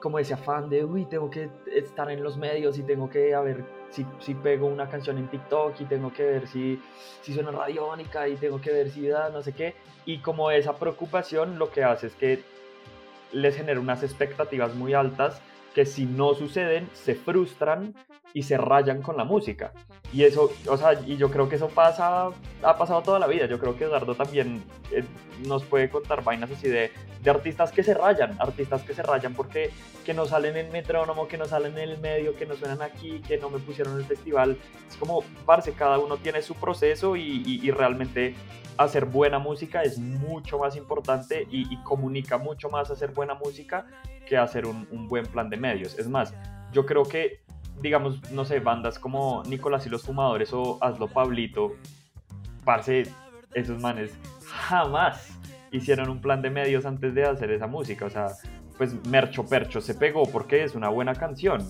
como 0.00 0.18
ese 0.18 0.34
afán 0.34 0.68
de, 0.70 0.84
uy, 0.84 1.04
tengo 1.06 1.28
que 1.28 1.50
estar 1.74 2.10
en 2.10 2.22
los 2.22 2.36
medios 2.36 2.78
y 2.78 2.82
tengo 2.82 3.10
que 3.10 3.34
a 3.34 3.40
ver 3.40 3.64
si, 3.90 4.06
si 4.20 4.34
pego 4.34 4.66
una 4.66 4.88
canción 4.88 5.18
en 5.18 5.28
TikTok 5.28 5.80
y 5.80 5.84
tengo 5.84 6.12
que 6.12 6.24
ver 6.24 6.46
si, 6.46 6.80
si 7.22 7.34
suena 7.34 7.50
radiónica 7.50 8.28
y 8.28 8.36
tengo 8.36 8.60
que 8.60 8.72
ver 8.72 8.90
si 8.90 9.08
da 9.08 9.28
no 9.30 9.42
sé 9.42 9.52
qué. 9.52 9.74
Y 10.06 10.18
como 10.18 10.50
esa 10.50 10.76
preocupación 10.76 11.58
lo 11.58 11.70
que 11.70 11.84
hace 11.84 12.06
es 12.06 12.14
que 12.14 12.42
les 13.32 13.56
genera 13.56 13.80
unas 13.80 14.02
expectativas 14.02 14.74
muy 14.74 14.94
altas 14.94 15.40
que 15.74 15.86
si 15.86 16.06
no 16.06 16.34
suceden 16.34 16.88
se 16.92 17.14
frustran 17.14 17.94
y 18.34 18.42
se 18.42 18.56
rayan 18.56 19.02
con 19.02 19.16
la 19.16 19.24
música. 19.24 19.72
Y 20.12 20.24
eso, 20.24 20.50
o 20.68 20.76
sea, 20.76 20.94
y 21.06 21.16
yo 21.16 21.30
creo 21.30 21.48
que 21.48 21.56
eso 21.56 21.68
pasa, 21.68 22.30
ha 22.62 22.78
pasado 22.78 23.02
toda 23.02 23.18
la 23.18 23.26
vida. 23.26 23.46
Yo 23.46 23.58
creo 23.58 23.76
que 23.76 23.84
Eduardo 23.84 24.14
también 24.14 24.62
eh, 24.90 25.04
nos 25.46 25.64
puede 25.64 25.90
contar 25.90 26.24
vainas 26.24 26.50
así 26.50 26.68
de, 26.68 26.90
de, 27.22 27.30
artistas 27.30 27.72
que 27.72 27.82
se 27.82 27.94
rayan, 27.94 28.36
artistas 28.38 28.82
que 28.82 28.94
se 28.94 29.02
rayan 29.02 29.34
porque 29.34 29.70
que 30.04 30.14
no 30.14 30.24
salen 30.24 30.56
en 30.56 30.72
metrónomo, 30.72 31.28
que 31.28 31.36
no 31.36 31.44
salen 31.44 31.76
en 31.76 31.90
el 31.90 31.98
medio, 31.98 32.34
que 32.36 32.46
no 32.46 32.54
suenan 32.54 32.80
aquí, 32.80 33.20
que 33.20 33.36
no 33.36 33.50
me 33.50 33.58
pusieron 33.58 33.94
en 33.94 34.00
el 34.00 34.06
festival. 34.06 34.56
Es 34.88 34.96
como, 34.96 35.22
parce, 35.44 35.72
cada 35.72 35.98
uno 35.98 36.16
tiene 36.16 36.40
su 36.40 36.54
proceso 36.54 37.16
y, 37.16 37.60
y, 37.62 37.70
realmente 37.70 38.34
hacer 38.78 39.04
buena 39.04 39.38
música 39.38 39.82
es 39.82 39.98
mucho 39.98 40.58
más 40.58 40.76
importante 40.76 41.46
y, 41.50 41.76
comunica 41.82 42.38
mucho 42.38 42.70
más 42.70 42.90
hacer 42.90 43.10
buena 43.10 43.34
música 43.34 43.86
que 44.28 44.36
hacer 44.36 44.66
un, 44.66 44.86
un, 44.90 45.08
buen 45.08 45.26
plan 45.26 45.48
de 45.48 45.56
medios. 45.56 45.98
Es 45.98 46.08
más, 46.08 46.34
yo 46.72 46.84
creo 46.86 47.04
que, 47.04 47.40
digamos, 47.80 48.30
no 48.30 48.44
sé, 48.44 48.60
bandas 48.60 48.98
como 48.98 49.42
Nicolás 49.46 49.86
y 49.86 49.90
los 49.90 50.02
Fumadores 50.02 50.52
o 50.52 50.78
Hazlo 50.80 51.08
Pablito, 51.08 51.72
parce, 52.64 53.04
esos 53.54 53.80
manes 53.80 54.16
jamás 54.44 55.38
hicieron 55.70 56.08
un 56.10 56.20
plan 56.20 56.42
de 56.42 56.50
medios 56.50 56.86
antes 56.86 57.14
de 57.14 57.24
hacer 57.24 57.50
esa 57.50 57.66
música. 57.66 58.06
O 58.06 58.10
sea, 58.10 58.28
pues 58.76 58.94
Mercho 59.06 59.44
Percho 59.44 59.80
se 59.80 59.94
pegó 59.94 60.24
porque 60.24 60.64
es 60.64 60.74
una 60.74 60.88
buena 60.88 61.14
canción. 61.14 61.66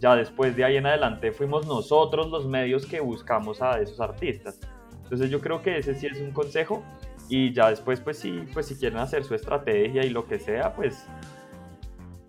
Ya 0.00 0.14
después 0.14 0.56
de 0.56 0.64
ahí 0.64 0.76
en 0.76 0.86
adelante 0.86 1.32
fuimos 1.32 1.66
nosotros 1.66 2.30
los 2.30 2.46
medios 2.46 2.86
que 2.86 3.00
buscamos 3.00 3.62
a 3.62 3.80
esos 3.80 4.00
artistas. 4.00 4.60
Entonces 5.04 5.30
yo 5.30 5.40
creo 5.40 5.62
que 5.62 5.78
ese 5.78 5.94
sí 5.94 6.06
es 6.06 6.20
un 6.20 6.32
consejo 6.32 6.82
y 7.28 7.52
ya 7.52 7.70
después 7.70 8.00
pues 8.00 8.18
sí, 8.18 8.44
pues 8.52 8.66
si 8.66 8.76
quieren 8.76 8.98
hacer 8.98 9.24
su 9.24 9.34
estrategia 9.34 10.04
y 10.04 10.10
lo 10.10 10.26
que 10.26 10.38
sea, 10.38 10.74
pues 10.74 11.06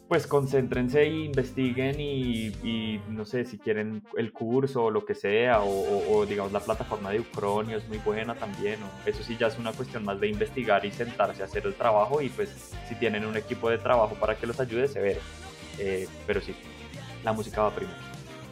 pues 0.08 0.26
concéntrense 0.26 1.02
e 1.02 1.26
investiguen 1.26 2.00
y, 2.00 3.00
no 3.10 3.26
sé 3.26 3.46
si 3.46 3.58
quieren 3.58 4.04
el 4.16 4.32
curso 4.32 4.86
o 4.86 4.92
lo 4.92 5.06
que 5.06 5.16
sea 5.16 5.62
o, 5.62 6.26
digamos 6.26 6.52
la 6.52 6.60
plataforma 6.60 7.12
de 7.12 7.20
Ucronio 7.20 7.78
es 7.78 7.88
muy 7.88 7.98
buena 7.98 8.36
también 8.36 8.80
o 8.84 9.10
eso 9.10 9.24
sí 9.24 9.36
ya 9.38 9.48
es 9.48 9.58
una 9.58 9.74
cuestión 9.74 10.06
más 10.06 10.20
de 10.20 10.28
investigar 10.28 10.86
y 10.86 10.92
sentarse 10.92 11.42
a 11.42 11.46
hacer 11.46 11.66
el 11.66 11.74
trabajo 11.74 12.22
y 12.22 12.30
pues 12.30 12.72
si 12.88 12.96
tienen 12.96 13.26
un 13.26 13.36
equipo 13.36 13.70
de 13.70 13.78
trabajo 13.78 14.16
para 14.16 14.36
que 14.36 14.48
los 14.48 14.60
ayude 14.60 14.88
se 14.88 15.00
ve 15.02 15.18
eh, 15.80 16.08
pero 16.26 16.42
sí 16.42 16.56
la 17.24 17.34
música 17.34 17.64
va 17.64 17.72
primero 17.72 17.98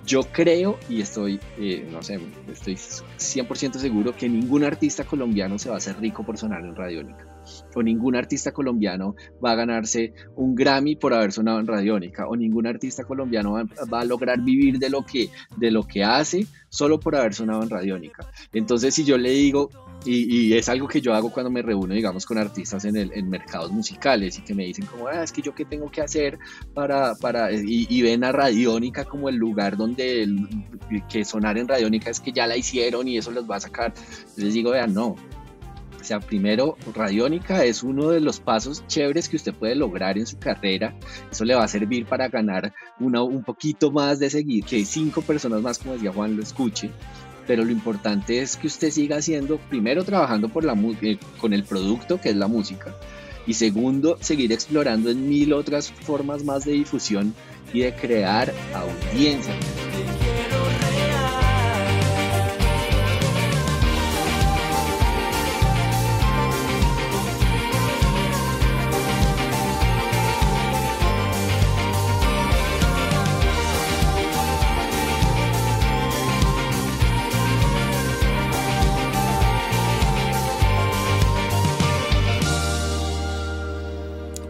yo 0.06 0.22
creo 0.22 0.78
y 0.88 1.02
estoy, 1.02 1.40
eh, 1.58 1.88
no 1.92 2.04
sé, 2.04 2.20
estoy 2.52 2.76
100% 2.76 3.74
seguro 3.80 4.16
que 4.16 4.30
ningún 4.30 4.64
artista 4.64 5.04
colombiano 5.04 5.58
se 5.58 5.70
va 5.70 5.76
a 5.76 5.78
hacer 5.80 6.00
rico 6.00 6.24
por 6.24 6.38
sonar 6.38 6.62
en 6.62 6.76
Radiónica. 6.76 7.35
O 7.76 7.84
ningún 7.84 8.16
artista 8.16 8.52
colombiano 8.52 9.16
va 9.44 9.52
a 9.52 9.56
ganarse 9.56 10.14
un 10.36 10.56
Grammy 10.56 10.96
por 10.96 11.14
haber 11.14 11.32
sonado 11.32 11.60
en 11.60 11.68
Radiónica. 11.68 12.28
O 12.28 12.36
ningún 12.36 12.68
artista 12.68 13.04
colombiano 13.04 13.54
va, 13.54 14.00
a 14.00 14.06
lograr 14.06 14.42
vivir 14.42 14.80
de 14.80 14.90
lo, 14.90 15.06
que, 15.06 15.30
de 15.58 15.72
lo 15.72 15.84
que 15.84 16.04
hace 16.04 16.46
solo 16.70 17.00
por 17.00 17.16
haber 17.16 17.34
sonado 17.34 17.64
en 17.64 17.70
Radiónica. 17.70 18.30
Entonces, 18.52 18.94
si 18.94 19.04
yo 19.06 19.18
le 19.18 19.32
digo, 19.32 19.70
y, 20.06 20.54
es 20.54 20.70
algo 20.70 20.88
que 20.88 21.02
yo 21.02 21.14
hago 21.14 21.32
cuando 21.32 21.50
me 21.50 21.62
reúno, 21.62 21.94
digamos, 21.94 22.26
con 22.26 22.38
artistas 22.38 22.86
en, 22.86 22.96
el, 22.96 23.12
en 23.14 23.30
mercados 23.30 23.72
musicales 23.72 24.38
y 24.38 24.42
que 24.42 24.54
me 24.54 24.66
dicen 24.66 24.86
como, 24.86 25.08
ah, 25.08 25.24
es 25.24 25.32
que 25.32 25.42
yo 25.42 25.56
qué 25.56 25.66
tengo 25.66 25.90
que 25.90 26.02
hacer 26.02 26.38
para, 26.74 27.16
para 27.16 27.52
y, 27.52 28.02
ven 28.02 28.24
a 28.24 28.32
Radiónica 28.32 29.06
como 29.06 29.30
el 29.30 29.36
lugar 29.36 29.78
donde 29.78 30.28
que 31.10 31.26
sonar 31.26 31.58
en 31.58 31.68
Radiónica 31.68 32.10
es 32.12 32.20
que 32.20 32.32
ya 32.32 32.46
la 32.46 32.58
hicieron 32.58 33.08
y 33.08 33.18
eso 33.18 33.32
los 33.32 33.50
va 33.50 33.58
a 33.58 33.62
sacar. 33.62 33.94
Les 34.36 34.54
digo, 34.54 34.72
vean, 34.72 34.94
no, 34.94 35.16
O 36.06 36.08
sea, 36.08 36.20
primero, 36.20 36.78
Radiónica 36.94 37.66
es 37.66 37.82
uno 37.82 38.10
de 38.10 38.20
los 38.20 38.40
pasos 38.40 38.86
chéveres 38.86 39.28
que 39.28 39.38
usted 39.38 39.56
puede 39.56 39.74
lograr 39.74 40.20
en 40.20 40.28
su 40.28 40.38
carrera. 40.38 40.96
Eso 41.32 41.46
le 41.46 41.56
va 41.56 41.64
a 41.64 41.68
servir 41.68 42.06
para 42.06 42.28
ganar 42.28 42.76
una, 43.00 43.24
un 43.24 43.44
poquito 43.44 43.90
más 43.90 44.20
de 44.20 44.30
seguir, 44.30 44.64
que 44.66 44.86
cinco 44.86 45.24
personas 45.24 45.64
más, 45.64 45.80
como 45.80 45.94
decía 45.94 46.14
Juan, 46.14 46.38
lo 46.38 46.44
escuche. 46.44 46.92
Pero 47.48 47.66
lo 47.66 47.72
importante 47.72 48.40
es 48.40 48.56
que 48.56 48.68
usted 48.68 48.92
siga 48.92 49.18
haciendo, 49.18 49.58
primero 49.58 50.04
trabajando 50.04 50.48
por 50.48 50.64
la, 50.64 50.78
eh, 51.02 51.18
con 51.42 51.54
el 51.54 51.64
producto, 51.64 52.22
que 52.22 52.30
es 52.30 52.36
la 52.36 52.48
música. 52.48 52.94
Y 53.48 53.56
segundo, 53.56 54.20
seguir 54.22 54.52
explorando 54.52 55.10
en 55.10 55.28
mil 55.28 55.54
otras 55.54 55.92
formas 55.92 56.44
más 56.44 56.66
de 56.66 56.74
difusión 56.74 57.34
y 57.74 57.80
de 57.80 57.96
crear 57.96 58.54
audiencia. 58.76 59.56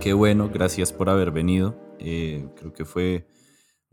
Qué 0.06 0.14
bueno, 0.14 0.52
gracias 0.54 0.94
por 0.94 1.10
haber 1.10 1.32
venido. 1.32 1.76
Eh, 1.98 2.48
creo 2.58 2.74
que 2.74 2.86
fue 2.86 3.26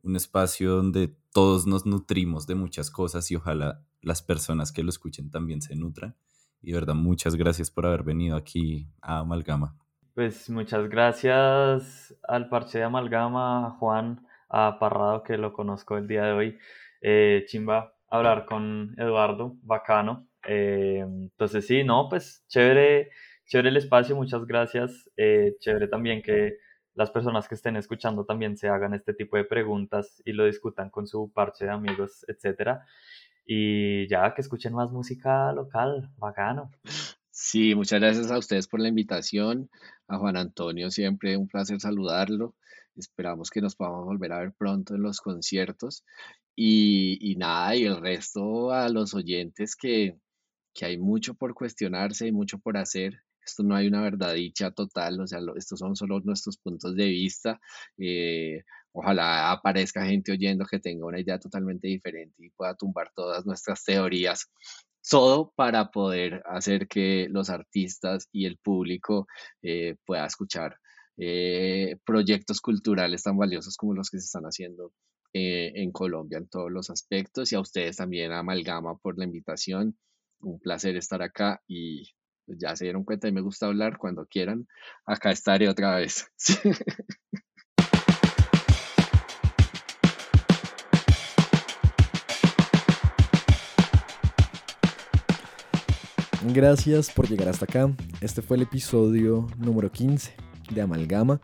un 0.02 0.14
espacio 0.14 0.72
donde 0.72 1.16
todos 1.32 1.66
nos 1.66 1.86
nutrimos 1.86 2.46
de 2.46 2.54
muchas 2.54 2.90
cosas 2.90 3.30
y 3.30 3.36
ojalá 3.36 3.80
las 4.02 4.20
personas 4.20 4.72
que 4.72 4.82
lo 4.82 4.90
escuchen 4.90 5.30
también 5.30 5.62
se 5.62 5.74
nutran. 5.74 6.14
Y 6.60 6.72
de 6.72 6.80
verdad, 6.80 6.94
muchas 6.94 7.34
gracias 7.34 7.70
por 7.70 7.86
haber 7.86 8.02
venido 8.02 8.36
aquí 8.36 8.90
a 9.00 9.20
Amalgama. 9.20 9.74
Pues 10.12 10.50
muchas 10.50 10.86
gracias 10.90 12.14
al 12.28 12.50
parche 12.50 12.76
de 12.76 12.84
Amalgama, 12.84 13.68
a 13.68 13.70
Juan, 13.70 14.26
a 14.50 14.78
Parrado, 14.78 15.22
que 15.22 15.38
lo 15.38 15.54
conozco 15.54 15.96
el 15.96 16.08
día 16.08 16.24
de 16.24 16.32
hoy. 16.32 16.58
Eh, 17.00 17.44
chimba 17.46 17.94
hablar 18.10 18.44
con 18.44 18.94
Eduardo, 18.98 19.56
bacano. 19.62 20.28
Eh, 20.46 20.98
entonces 20.98 21.66
sí, 21.66 21.84
no, 21.84 22.10
pues 22.10 22.44
chévere 22.48 23.08
chévere 23.52 23.68
el 23.68 23.76
espacio, 23.76 24.16
muchas 24.16 24.46
gracias. 24.46 25.10
Eh, 25.14 25.56
chévere 25.60 25.86
también 25.86 26.22
que 26.22 26.56
las 26.94 27.10
personas 27.10 27.48
que 27.48 27.54
estén 27.54 27.76
escuchando 27.76 28.24
también 28.24 28.56
se 28.56 28.68
hagan 28.68 28.94
este 28.94 29.12
tipo 29.12 29.36
de 29.36 29.44
preguntas 29.44 30.22
y 30.24 30.32
lo 30.32 30.46
discutan 30.46 30.88
con 30.88 31.06
su 31.06 31.30
parche 31.30 31.66
de 31.66 31.70
amigos, 31.70 32.24
etcétera. 32.28 32.86
Y 33.44 34.08
ya 34.08 34.32
que 34.32 34.40
escuchen 34.40 34.72
más 34.72 34.90
música 34.90 35.52
local, 35.52 36.10
bacano. 36.16 36.70
Sí, 37.30 37.74
muchas 37.74 38.00
gracias 38.00 38.30
a 38.30 38.38
ustedes 38.38 38.66
por 38.68 38.80
la 38.80 38.88
invitación. 38.88 39.68
A 40.08 40.16
Juan 40.16 40.38
Antonio, 40.38 40.90
siempre 40.90 41.36
un 41.36 41.46
placer 41.46 41.78
saludarlo. 41.78 42.54
Esperamos 42.96 43.50
que 43.50 43.60
nos 43.60 43.76
podamos 43.76 44.06
volver 44.06 44.32
a 44.32 44.38
ver 44.38 44.52
pronto 44.54 44.94
en 44.94 45.02
los 45.02 45.20
conciertos. 45.20 46.06
Y, 46.56 47.18
y 47.20 47.36
nada, 47.36 47.76
y 47.76 47.84
el 47.84 48.00
resto 48.00 48.72
a 48.72 48.88
los 48.88 49.12
oyentes 49.12 49.76
que, 49.76 50.16
que 50.72 50.86
hay 50.86 50.96
mucho 50.96 51.34
por 51.34 51.52
cuestionarse 51.52 52.26
y 52.26 52.32
mucho 52.32 52.58
por 52.58 52.78
hacer 52.78 53.22
esto 53.44 53.62
no 53.62 53.74
hay 53.74 53.88
una 53.88 54.02
verdad 54.02 54.34
dicha 54.34 54.70
total, 54.70 55.20
o 55.20 55.26
sea, 55.26 55.40
estos 55.56 55.78
son 55.78 55.96
solo 55.96 56.20
nuestros 56.20 56.58
puntos 56.58 56.94
de 56.96 57.06
vista. 57.06 57.60
Eh, 57.98 58.62
ojalá 58.92 59.50
aparezca 59.52 60.06
gente 60.06 60.32
oyendo 60.32 60.64
que 60.66 60.78
tenga 60.78 61.06
una 61.06 61.20
idea 61.20 61.38
totalmente 61.38 61.88
diferente 61.88 62.44
y 62.44 62.50
pueda 62.50 62.74
tumbar 62.74 63.10
todas 63.14 63.46
nuestras 63.46 63.84
teorías. 63.84 64.50
Todo 65.08 65.52
para 65.56 65.90
poder 65.90 66.42
hacer 66.46 66.86
que 66.86 67.28
los 67.30 67.50
artistas 67.50 68.28
y 68.32 68.46
el 68.46 68.58
público 68.58 69.26
eh, 69.62 69.96
pueda 70.06 70.26
escuchar 70.26 70.78
eh, 71.16 71.96
proyectos 72.04 72.60
culturales 72.60 73.22
tan 73.24 73.36
valiosos 73.36 73.76
como 73.76 73.94
los 73.94 74.10
que 74.10 74.18
se 74.18 74.26
están 74.26 74.44
haciendo 74.44 74.92
en 75.34 75.92
Colombia 75.92 76.36
en 76.36 76.46
todos 76.46 76.70
los 76.70 76.90
aspectos 76.90 77.52
y 77.52 77.56
a 77.56 77.60
ustedes 77.60 77.96
también 77.96 78.32
Amalgama 78.32 78.98
por 78.98 79.18
la 79.18 79.24
invitación. 79.24 79.96
Un 80.40 80.60
placer 80.60 80.96
estar 80.96 81.22
acá 81.22 81.62
y 81.66 82.12
ya 82.46 82.76
se 82.76 82.84
dieron 82.84 83.04
cuenta 83.04 83.28
y 83.28 83.32
me 83.32 83.40
gusta 83.40 83.66
hablar 83.66 83.98
cuando 83.98 84.26
quieran. 84.26 84.66
Acá 85.06 85.30
estaré 85.30 85.68
otra 85.68 85.96
vez. 85.96 86.26
Gracias 96.44 97.08
por 97.10 97.28
llegar 97.28 97.48
hasta 97.48 97.66
acá. 97.66 97.94
Este 98.20 98.42
fue 98.42 98.56
el 98.56 98.64
episodio 98.64 99.46
número 99.58 99.92
15 99.92 100.34
de 100.74 100.82
Amalgama. 100.82 101.40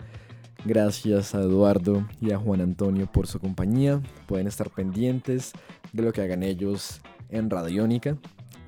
Gracias 0.64 1.36
a 1.36 1.40
Eduardo 1.40 2.04
y 2.20 2.32
a 2.32 2.38
Juan 2.38 2.60
Antonio 2.60 3.06
por 3.06 3.28
su 3.28 3.38
compañía. 3.38 4.02
Pueden 4.26 4.48
estar 4.48 4.70
pendientes 4.70 5.52
de 5.92 6.02
lo 6.02 6.12
que 6.12 6.22
hagan 6.22 6.42
ellos 6.42 7.00
en 7.28 7.48
Radiónica 7.48 8.18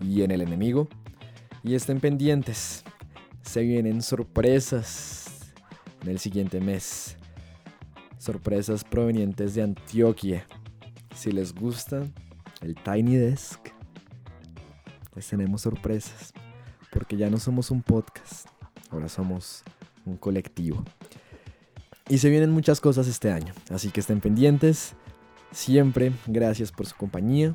y 0.01 0.23
en 0.23 0.31
El 0.31 0.43
Enemigo. 0.43 0.89
Y 1.63 1.75
estén 1.75 2.01
pendientes. 2.01 2.85
Se 3.43 3.61
vienen 3.63 4.01
sorpresas 4.03 5.53
en 6.03 6.09
el 6.09 6.19
siguiente 6.19 6.61
mes. 6.61 7.17
Sorpresas 8.19 8.83
provenientes 8.83 9.55
de 9.55 9.63
Antioquia. 9.63 10.47
Si 11.15 11.31
les 11.33 11.55
gusta 11.55 12.07
el 12.63 12.77
Tiny 12.77 13.17
Desk, 13.17 13.61
les 15.15 15.29
tenemos 15.29 15.63
sorpresas. 15.63 16.33
Porque 16.93 17.17
ya 17.17 17.29
no 17.29 17.39
somos 17.39 17.71
un 17.71 17.83
podcast, 17.83 18.49
ahora 18.91 19.09
somos 19.09 19.63
un 20.07 20.17
colectivo. 20.17 20.83
Y 22.09 22.19
se 22.19 22.31
vienen 22.31 22.51
muchas 22.51 22.81
cosas 22.81 23.07
este 23.07 23.31
año, 23.31 23.53
así 23.71 23.91
que 23.91 24.01
estén 24.01 24.21
pendientes. 24.21 24.95
Siempre 25.53 26.13
gracias 26.27 26.73
por 26.73 26.87
su 26.87 26.97
compañía 26.97 27.55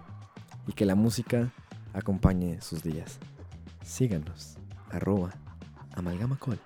y 0.67 0.73
que 0.73 0.85
la 0.85 0.95
música 0.95 1.51
acompañe 1.93 2.61
sus 2.61 2.83
días 2.83 3.19
síganos, 3.85 4.57
arroba 4.91 5.31
amalgamacol. 5.95 6.59